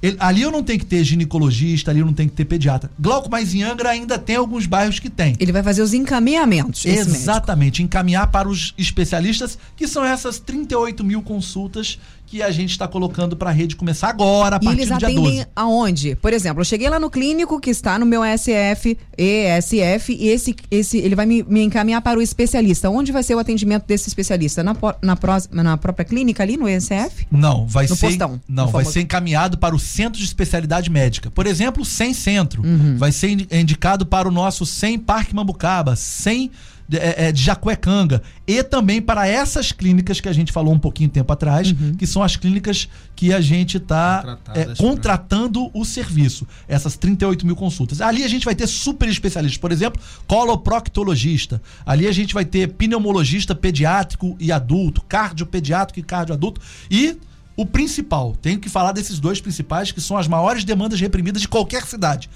[0.02, 2.90] Ele- ali eu não tenho que ter ginecologista, ali eu não tenho que ter pediatra.
[2.98, 5.34] Glauco, mas em Angra ainda tem alguns bairros que tem.
[5.40, 6.84] Ele vai fazer os encaminhamentos.
[6.84, 12.88] Exatamente, encaminhar para os especialistas, que são essas 38 mil consultas que a gente está
[12.88, 15.46] colocando para a rede começar agora, a E partir eles do dia atendem 12.
[15.54, 16.16] aonde?
[16.16, 20.56] Por exemplo, eu cheguei lá no clínico que está no meu SF, ESF, e esse,
[20.70, 22.90] esse ele vai me, me encaminhar para o especialista.
[22.90, 24.62] Onde vai ser o atendimento desse especialista?
[24.64, 25.16] Na, na,
[25.62, 27.26] na própria clínica ali, no ESF?
[27.30, 28.06] Não, vai No ser.
[28.08, 31.30] postão, não, vai ser encaminhado para o centro de especialidade médica.
[31.30, 32.62] Por exemplo, sem centro.
[32.66, 32.96] Uhum.
[32.98, 36.50] Vai ser indi- indicado para o nosso sem Parque Mambucaba, sem
[36.88, 38.22] de, é, é, de Jacuecanga.
[38.46, 41.94] E também para essas clínicas que a gente falou um pouquinho tempo atrás, Uhum.
[41.94, 46.46] que são as clínicas que a gente está Contratadas contratando o serviço.
[46.68, 48.00] Essas 38 mil consultas.
[48.00, 49.58] Ali a gente vai ter super especialistas.
[49.58, 51.60] Por exemplo, coloproctologista.
[51.84, 56.60] Ali a gente vai ter pneumologista pediátrico e adulto, cardiopediátrico e cardioadulto.
[56.90, 57.16] E
[57.56, 61.48] o principal, tenho que falar desses dois principais, que são as maiores demandas reprimidas de
[61.48, 62.28] qualquer cidade: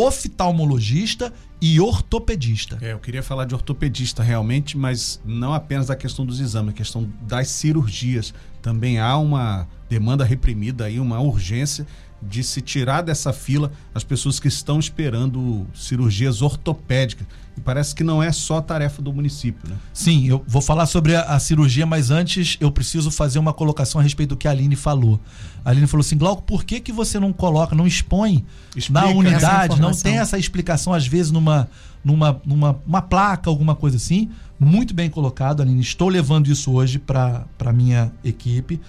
[0.00, 2.78] oftalmologista e ortopedista.
[2.82, 6.76] É, eu queria falar de ortopedista realmente, mas não apenas da questão dos exames, a
[6.76, 8.34] questão das cirurgias.
[8.60, 11.86] Também há uma demanda reprimida aí, uma urgência
[12.22, 17.26] de se tirar dessa fila as pessoas que estão esperando cirurgias ortopédicas.
[17.56, 19.76] E parece que não é só tarefa do município, né?
[19.92, 23.98] Sim, eu vou falar sobre a, a cirurgia, mas antes eu preciso fazer uma colocação
[23.98, 25.18] a respeito do que a Aline falou.
[25.64, 28.44] A Aline falou assim, Glauco, por que, que você não coloca, não expõe
[28.76, 31.68] Explica na unidade, não tem essa explicação, às vezes, numa,
[32.04, 34.30] numa, numa uma placa, alguma coisa assim?
[34.60, 35.80] Muito bem colocado, Aline.
[35.80, 38.80] Estou levando isso hoje para a minha equipe,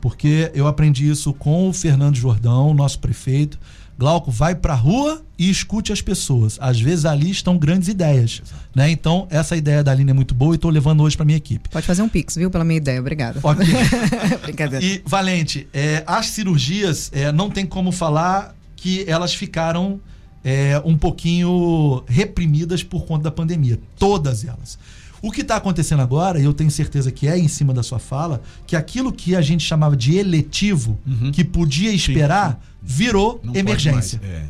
[0.00, 3.58] porque eu aprendi isso com o Fernando Jordão, nosso prefeito.
[3.98, 6.58] Glauco, vai pra rua e escute as pessoas.
[6.60, 8.42] Às vezes ali estão grandes ideias.
[8.74, 8.90] Né?
[8.90, 11.70] Então, essa ideia da Aline é muito boa e estou levando hoje para minha equipe.
[11.70, 12.50] Pode fazer um pix, viu?
[12.50, 13.00] Pela minha ideia.
[13.00, 13.40] Obrigada.
[13.42, 13.64] Ok.
[14.44, 14.84] Brincadeira.
[14.84, 19.98] E, Valente, é, as cirurgias, é, não tem como falar que elas ficaram
[20.44, 23.80] é, um pouquinho reprimidas por conta da pandemia.
[23.98, 24.78] Todas elas.
[25.22, 27.98] O que está acontecendo agora, e eu tenho certeza que é em cima da sua
[27.98, 31.32] fala, que aquilo que a gente chamava de eletivo, Uhum.
[31.32, 34.20] que podia esperar, virou Não emergência.
[34.22, 34.42] É.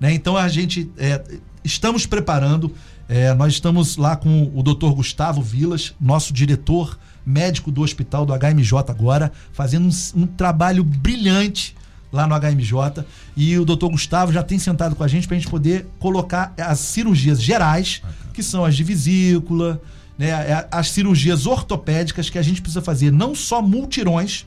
[0.00, 0.12] né?
[0.14, 1.22] Então a gente é,
[1.64, 2.72] estamos preparando.
[3.08, 4.90] é, nós estamos lá com o Dr.
[4.94, 11.74] Gustavo Vilas, nosso diretor médico do hospital do HMJ agora, fazendo um, um trabalho brilhante
[12.12, 13.04] lá no HMJ.
[13.36, 13.86] E o Dr.
[13.90, 18.02] Gustavo já tem sentado com a gente para a gente poder colocar as cirurgias gerais,
[18.32, 19.80] que são as de vesícula,
[20.22, 24.46] né, as cirurgias ortopédicas que a gente precisa fazer, não só multirões,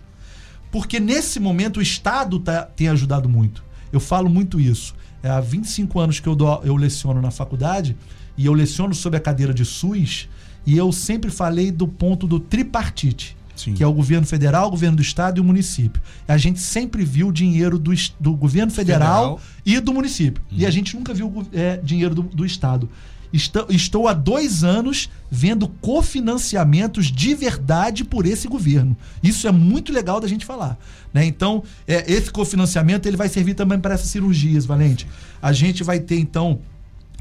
[0.71, 3.63] porque nesse momento o Estado tá- tem ajudado muito.
[3.91, 4.95] Eu falo muito isso.
[5.21, 7.95] É, há 25 anos que eu, dou, eu leciono na faculdade
[8.37, 10.29] e eu leciono sobre a cadeira de SUS
[10.65, 13.73] e eu sempre falei do ponto do tripartite, Sim.
[13.73, 16.01] que é o governo federal, o governo do estado e o município.
[16.27, 19.41] A gente sempre viu dinheiro do, do governo federal, Federal.
[19.65, 20.41] e do município.
[20.51, 22.89] E a gente nunca viu é, dinheiro do, do estado.
[23.33, 28.95] Estou, há dois anos vendo cofinanciamentos de verdade por esse governo.
[29.21, 30.77] Isso é muito legal da gente falar.
[31.13, 31.25] Né?
[31.25, 35.07] Então, é, esse cofinanciamento ele vai servir também para essas cirurgias, Valente.
[35.41, 36.59] A gente vai ter, então,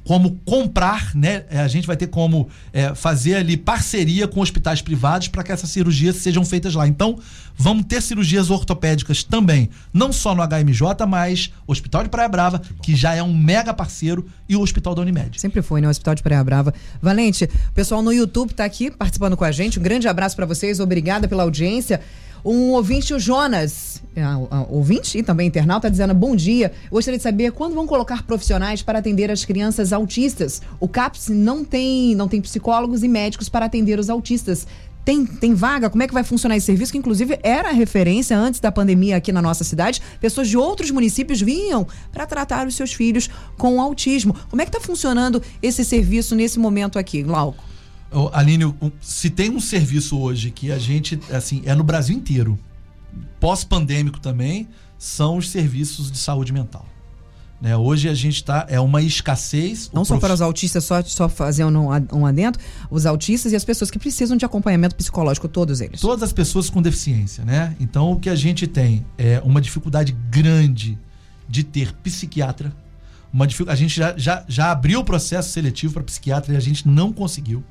[0.05, 1.45] como comprar, né?
[1.51, 5.51] É, a gente vai ter como é, fazer ali parceria com hospitais privados para que
[5.51, 6.87] essas cirurgias sejam feitas lá.
[6.87, 7.19] Então,
[7.57, 12.95] vamos ter cirurgias ortopédicas também, não só no HMJ, mas Hospital de Praia Brava, que
[12.95, 15.41] já é um mega parceiro, e o Hospital da Unimed.
[15.41, 15.87] Sempre foi, né?
[15.87, 16.75] O Hospital de Praia Brava.
[17.01, 19.79] Valente, o pessoal no YouTube está aqui participando com a gente.
[19.79, 22.01] Um grande abraço para vocês, obrigada pela audiência.
[22.45, 24.23] Um ouvinte, o Jonas, é,
[24.69, 28.99] ouvinte e também internauta, dizendo: Bom dia, gostaria de saber quando vão colocar profissionais para
[28.99, 30.61] atender as crianças autistas.
[30.79, 34.67] O CAPS não tem, não tem psicólogos e médicos para atender os autistas.
[35.05, 35.91] Tem, tem vaga?
[35.91, 36.93] Como é que vai funcionar esse serviço?
[36.93, 40.01] Que inclusive era referência antes da pandemia aqui na nossa cidade.
[40.21, 43.29] Pessoas de outros municípios vinham para tratar os seus filhos
[43.59, 44.35] com autismo.
[44.49, 47.74] Como é que está funcionando esse serviço nesse momento aqui, Glauco?
[48.33, 52.59] Aline, se tem um serviço hoje que a gente, assim, é no Brasil inteiro,
[53.41, 56.87] pós-pandêmico também, são os serviços de saúde mental.
[57.61, 57.77] Né?
[57.77, 58.67] Hoje a gente está.
[58.69, 59.91] É uma escassez.
[59.93, 60.21] Não só prof...
[60.21, 63.99] para os autistas, só, só fazer um, um adentro, os autistas e as pessoas que
[63.99, 66.01] precisam de acompanhamento psicológico, todos eles.
[66.01, 67.75] Todas as pessoas com deficiência, né?
[67.81, 70.99] Então o que a gente tem é uma dificuldade grande
[71.49, 72.71] de ter psiquiatra.
[73.33, 73.69] Uma dific...
[73.69, 77.12] A gente já, já, já abriu o processo seletivo para psiquiatra e a gente não
[77.12, 77.65] conseguiu.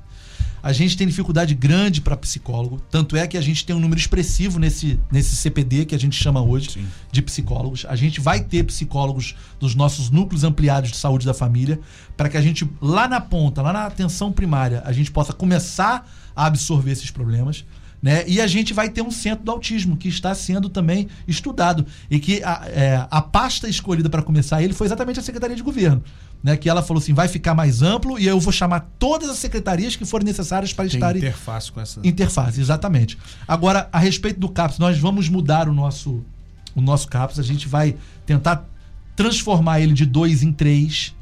[0.63, 3.99] A gente tem dificuldade grande para psicólogo, tanto é que a gente tem um número
[3.99, 6.87] expressivo nesse, nesse CPD que a gente chama hoje Sim.
[7.11, 7.85] de psicólogos.
[7.89, 11.81] A gente vai ter psicólogos dos nossos núcleos ampliados de saúde da família,
[12.15, 16.09] para que a gente lá na ponta, lá na atenção primária, a gente possa começar
[16.33, 17.65] a absorver esses problemas.
[18.01, 18.23] Né?
[18.27, 22.19] E a gente vai ter um centro do autismo que está sendo também estudado e
[22.19, 26.03] que a, é, a pasta escolhida para começar ele foi exatamente a Secretaria de Governo,
[26.43, 26.57] né?
[26.57, 29.95] Que ela falou assim, vai ficar mais amplo e eu vou chamar todas as secretarias
[29.95, 33.17] que forem necessárias para estar interface com essa interface, exatamente.
[33.47, 36.23] Agora a respeito do CAPS, nós vamos mudar o nosso
[36.75, 38.67] o nosso CAPS, a gente vai tentar
[39.15, 41.15] transformar ele de dois em três,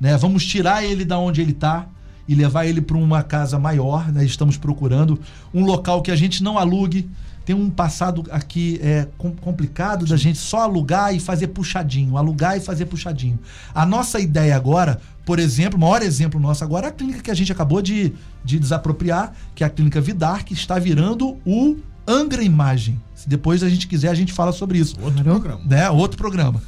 [0.00, 0.16] né?
[0.16, 1.86] Vamos tirar ele da onde ele está
[2.26, 4.10] e levar ele para uma casa maior.
[4.12, 4.24] Né?
[4.24, 5.20] Estamos procurando
[5.52, 7.08] um local que a gente não alugue.
[7.44, 9.08] Tem um passado aqui é,
[9.40, 13.38] complicado da gente só alugar e fazer puxadinho, alugar e fazer puxadinho.
[13.74, 17.30] A nossa ideia agora, por exemplo, o maior exemplo nosso agora é a clínica que
[17.30, 18.12] a gente acabou de,
[18.44, 21.76] de desapropriar, que é a clínica Vidar, que está virando o
[22.06, 23.00] Angra Imagem.
[23.14, 24.96] Se depois a gente quiser, a gente fala sobre isso.
[25.00, 25.60] Outro programa.
[25.64, 25.90] Né?
[25.90, 26.62] Outro programa.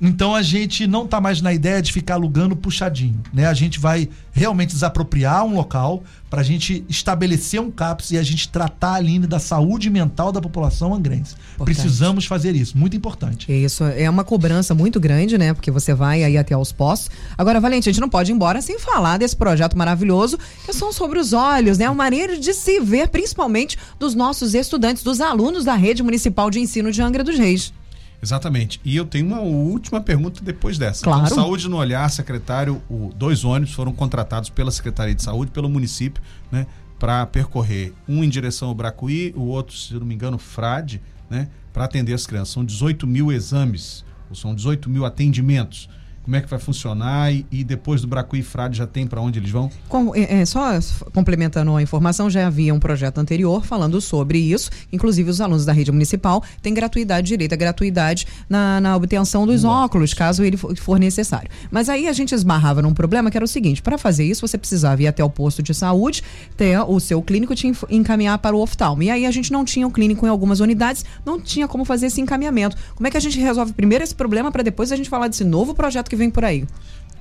[0.00, 3.46] Então a gente não está mais na ideia de ficar alugando puxadinho, né?
[3.46, 8.22] A gente vai realmente desapropriar um local para a gente estabelecer um CAPS e a
[8.22, 11.34] gente tratar a linha da saúde mental da população angrense.
[11.54, 11.64] Importante.
[11.64, 13.50] Precisamos fazer isso, muito importante.
[13.50, 15.52] Isso é uma cobrança muito grande, né?
[15.52, 17.10] Porque você vai aí até aos postos.
[17.36, 20.92] Agora, Valente, a gente não pode ir embora sem falar desse projeto maravilhoso que são
[20.92, 21.88] sobre os olhos, né?
[21.88, 26.60] Uma maneira de se ver, principalmente dos nossos estudantes, dos alunos da rede municipal de
[26.60, 27.72] ensino de Angra dos Reis.
[28.22, 28.80] Exatamente.
[28.84, 31.04] E eu tenho uma última pergunta depois dessa.
[31.04, 31.26] Claro.
[31.26, 35.68] Então, Saúde no Olhar, secretário, o, dois ônibus foram contratados pela Secretaria de Saúde, pelo
[35.68, 36.66] município, né,
[36.98, 41.00] para percorrer um em direção ao Bracuí, o outro, se não me engano, Frade,
[41.30, 42.48] né, para atender as crianças.
[42.48, 45.88] São 18 mil exames, ou são 18 mil atendimentos
[46.28, 49.38] como é que vai funcionar e, e depois do Bracuí Frade já tem para onde
[49.38, 49.70] eles vão?
[49.88, 50.78] Com, é, é, só
[51.14, 55.72] complementando a informação, já havia um projeto anterior falando sobre isso, inclusive os alunos da
[55.72, 60.58] rede municipal têm gratuidade, direito à gratuidade na, na obtenção dos Bom, óculos, caso ele
[60.58, 61.48] for, for, necessário.
[61.70, 64.58] Mas aí a gente esbarrava num problema que era o seguinte, para fazer isso você
[64.58, 66.22] precisava ir até o posto de saúde,
[66.58, 69.02] ter o seu clínico te encaminhar para o oftalmo.
[69.02, 72.08] E aí a gente não tinha o clínico em algumas unidades, não tinha como fazer
[72.08, 72.76] esse encaminhamento.
[72.94, 75.42] Como é que a gente resolve primeiro esse problema para depois a gente falar desse
[75.42, 76.66] novo projeto que vem por aí?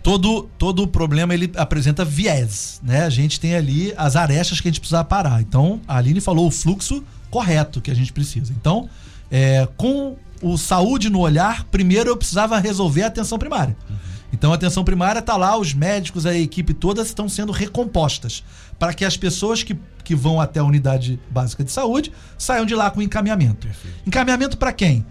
[0.03, 3.03] Todo, todo o problema ele apresenta viés, né?
[3.03, 5.41] A gente tem ali as arestas que a gente precisa parar.
[5.41, 8.53] Então, a Aline falou o fluxo correto que a gente precisa.
[8.53, 8.89] Então,
[9.29, 13.75] é, com o saúde no olhar, primeiro eu precisava resolver a atenção primária.
[13.89, 13.95] Uhum.
[14.31, 18.43] Então, a atenção primária está lá, os médicos, a equipe toda estão sendo recompostas
[18.77, 22.75] para que as pessoas que, que vão até a unidade básica de saúde saiam de
[22.75, 23.67] lá com encaminhamento.
[23.67, 23.97] Perfeito.
[24.05, 25.05] Encaminhamento para quem?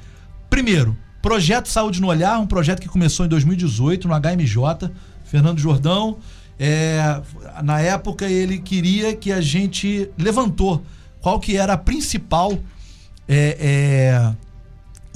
[0.51, 0.97] Primeiro,
[1.27, 4.93] Projeto Saúde no Olhar, um projeto que começou em 2018 no HMJ.
[5.25, 6.19] Fernando Jordão,
[6.57, 7.21] é,
[7.65, 10.85] na época ele queria que a gente levantou
[11.21, 12.57] qual que era a principal
[13.27, 13.57] é,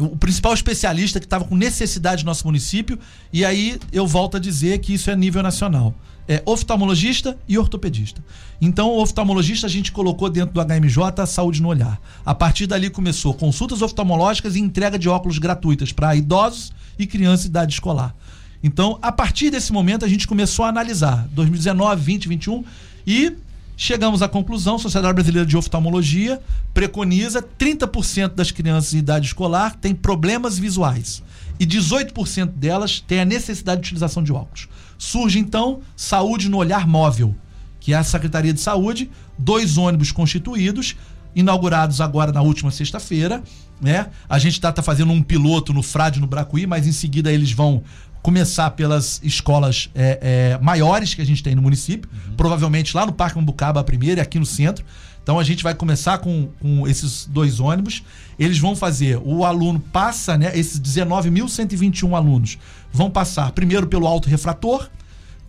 [0.00, 2.98] é, o principal especialista que estava com necessidade no nosso município
[3.32, 5.94] e aí eu volto a dizer que isso é nível nacional
[6.30, 8.22] é, oftalmologista e ortopedista.
[8.60, 12.00] Então, o oftalmologista a gente colocou dentro do HMJ a saúde no olhar.
[12.24, 17.42] A partir dali começou consultas oftalmológicas e entrega de óculos gratuitas para idosos e crianças
[17.42, 18.14] de idade escolar.
[18.62, 22.64] Então, a partir desse momento, a gente começou a analisar 2019, 20, 21
[23.04, 23.32] e
[23.76, 26.40] chegamos à conclusão: Sociedade Brasileira de Oftalmologia
[26.72, 31.24] preconiza 30% das crianças em idade escolar têm problemas visuais
[31.61, 34.66] e 18% delas têm a necessidade de utilização de óculos.
[34.96, 37.36] Surge então Saúde no Olhar Móvel,
[37.78, 40.96] que é a Secretaria de Saúde, dois ônibus constituídos,
[41.36, 43.42] inaugurados agora na última sexta-feira.
[43.78, 44.08] Né?
[44.28, 47.52] A gente está tá fazendo um piloto no Frade, no Bracuí, mas em seguida eles
[47.52, 47.82] vão
[48.22, 50.18] começar pelas escolas é,
[50.58, 52.36] é, maiores que a gente tem no município, uhum.
[52.36, 54.84] provavelmente lá no Parque Mambucaba a primeira e aqui no centro.
[55.30, 58.02] Então a gente vai começar com, com esses dois ônibus.
[58.36, 60.50] Eles vão fazer, o aluno passa, né?
[60.58, 62.58] Esses 19.121 alunos
[62.92, 64.90] vão passar primeiro pelo alto refrator,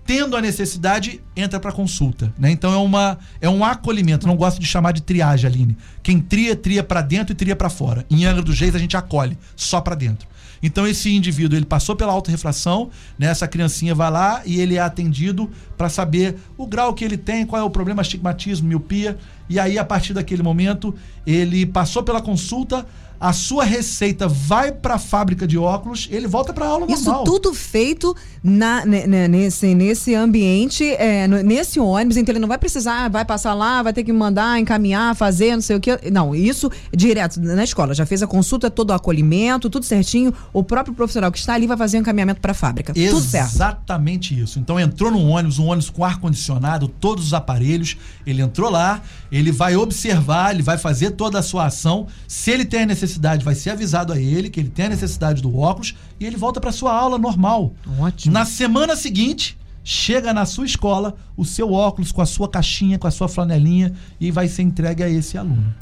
[0.06, 2.52] tendo a necessidade, entra para consulta, né?
[2.52, 5.76] Então é uma é um acolhimento, não gosto de chamar de triagem, Aline.
[6.04, 8.06] Quem tria, tria para dentro e tria para fora.
[8.08, 10.28] Em Angra dos Reis a gente acolhe só para dentro.
[10.62, 13.28] Então esse indivíduo, ele passou pela autorrefração, né?
[13.28, 17.46] Essa criancinha vai lá e ele é atendido para saber o grau que ele tem,
[17.46, 19.18] qual é o problema, astigmatismo, miopia,
[19.50, 20.94] e aí a partir daquele momento
[21.26, 22.86] ele passou pela consulta,
[23.22, 26.98] a sua receita vai para a fábrica de óculos, ele volta para aula normal.
[26.98, 33.10] Isso tudo feito na, nesse, nesse ambiente, é, nesse ônibus, então ele não vai precisar,
[33.10, 36.10] vai passar lá, vai ter que mandar, encaminhar, fazer, não sei o que.
[36.12, 37.94] Não, isso direto na escola.
[37.94, 40.34] Já fez a consulta, todo o acolhimento, tudo certinho.
[40.52, 42.92] O próprio profissional que está ali vai fazer o encaminhamento para a fábrica.
[42.92, 43.54] Tudo certo.
[43.54, 44.58] Exatamente isso.
[44.58, 47.98] Então entrou no ônibus, um ônibus com ar-condicionado, todos os aparelhos.
[48.26, 49.00] Ele entrou lá,
[49.32, 52.08] ele vai observar, ele vai fazer toda a sua ação.
[52.28, 55.42] Se ele tem a necessidade, vai ser avisado a ele que ele tem a necessidade
[55.42, 57.74] do óculos e ele volta para sua aula normal.
[58.00, 58.34] Ótimo.
[58.34, 63.08] Na semana seguinte, chega na sua escola o seu óculos com a sua caixinha, com
[63.08, 65.74] a sua flanelinha e vai ser entregue a esse aluno.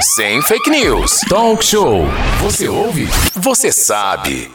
[0.00, 1.20] Sem fake news.
[1.28, 2.04] Talk show.
[2.42, 3.08] Você ouve?
[3.34, 4.50] Você sabe.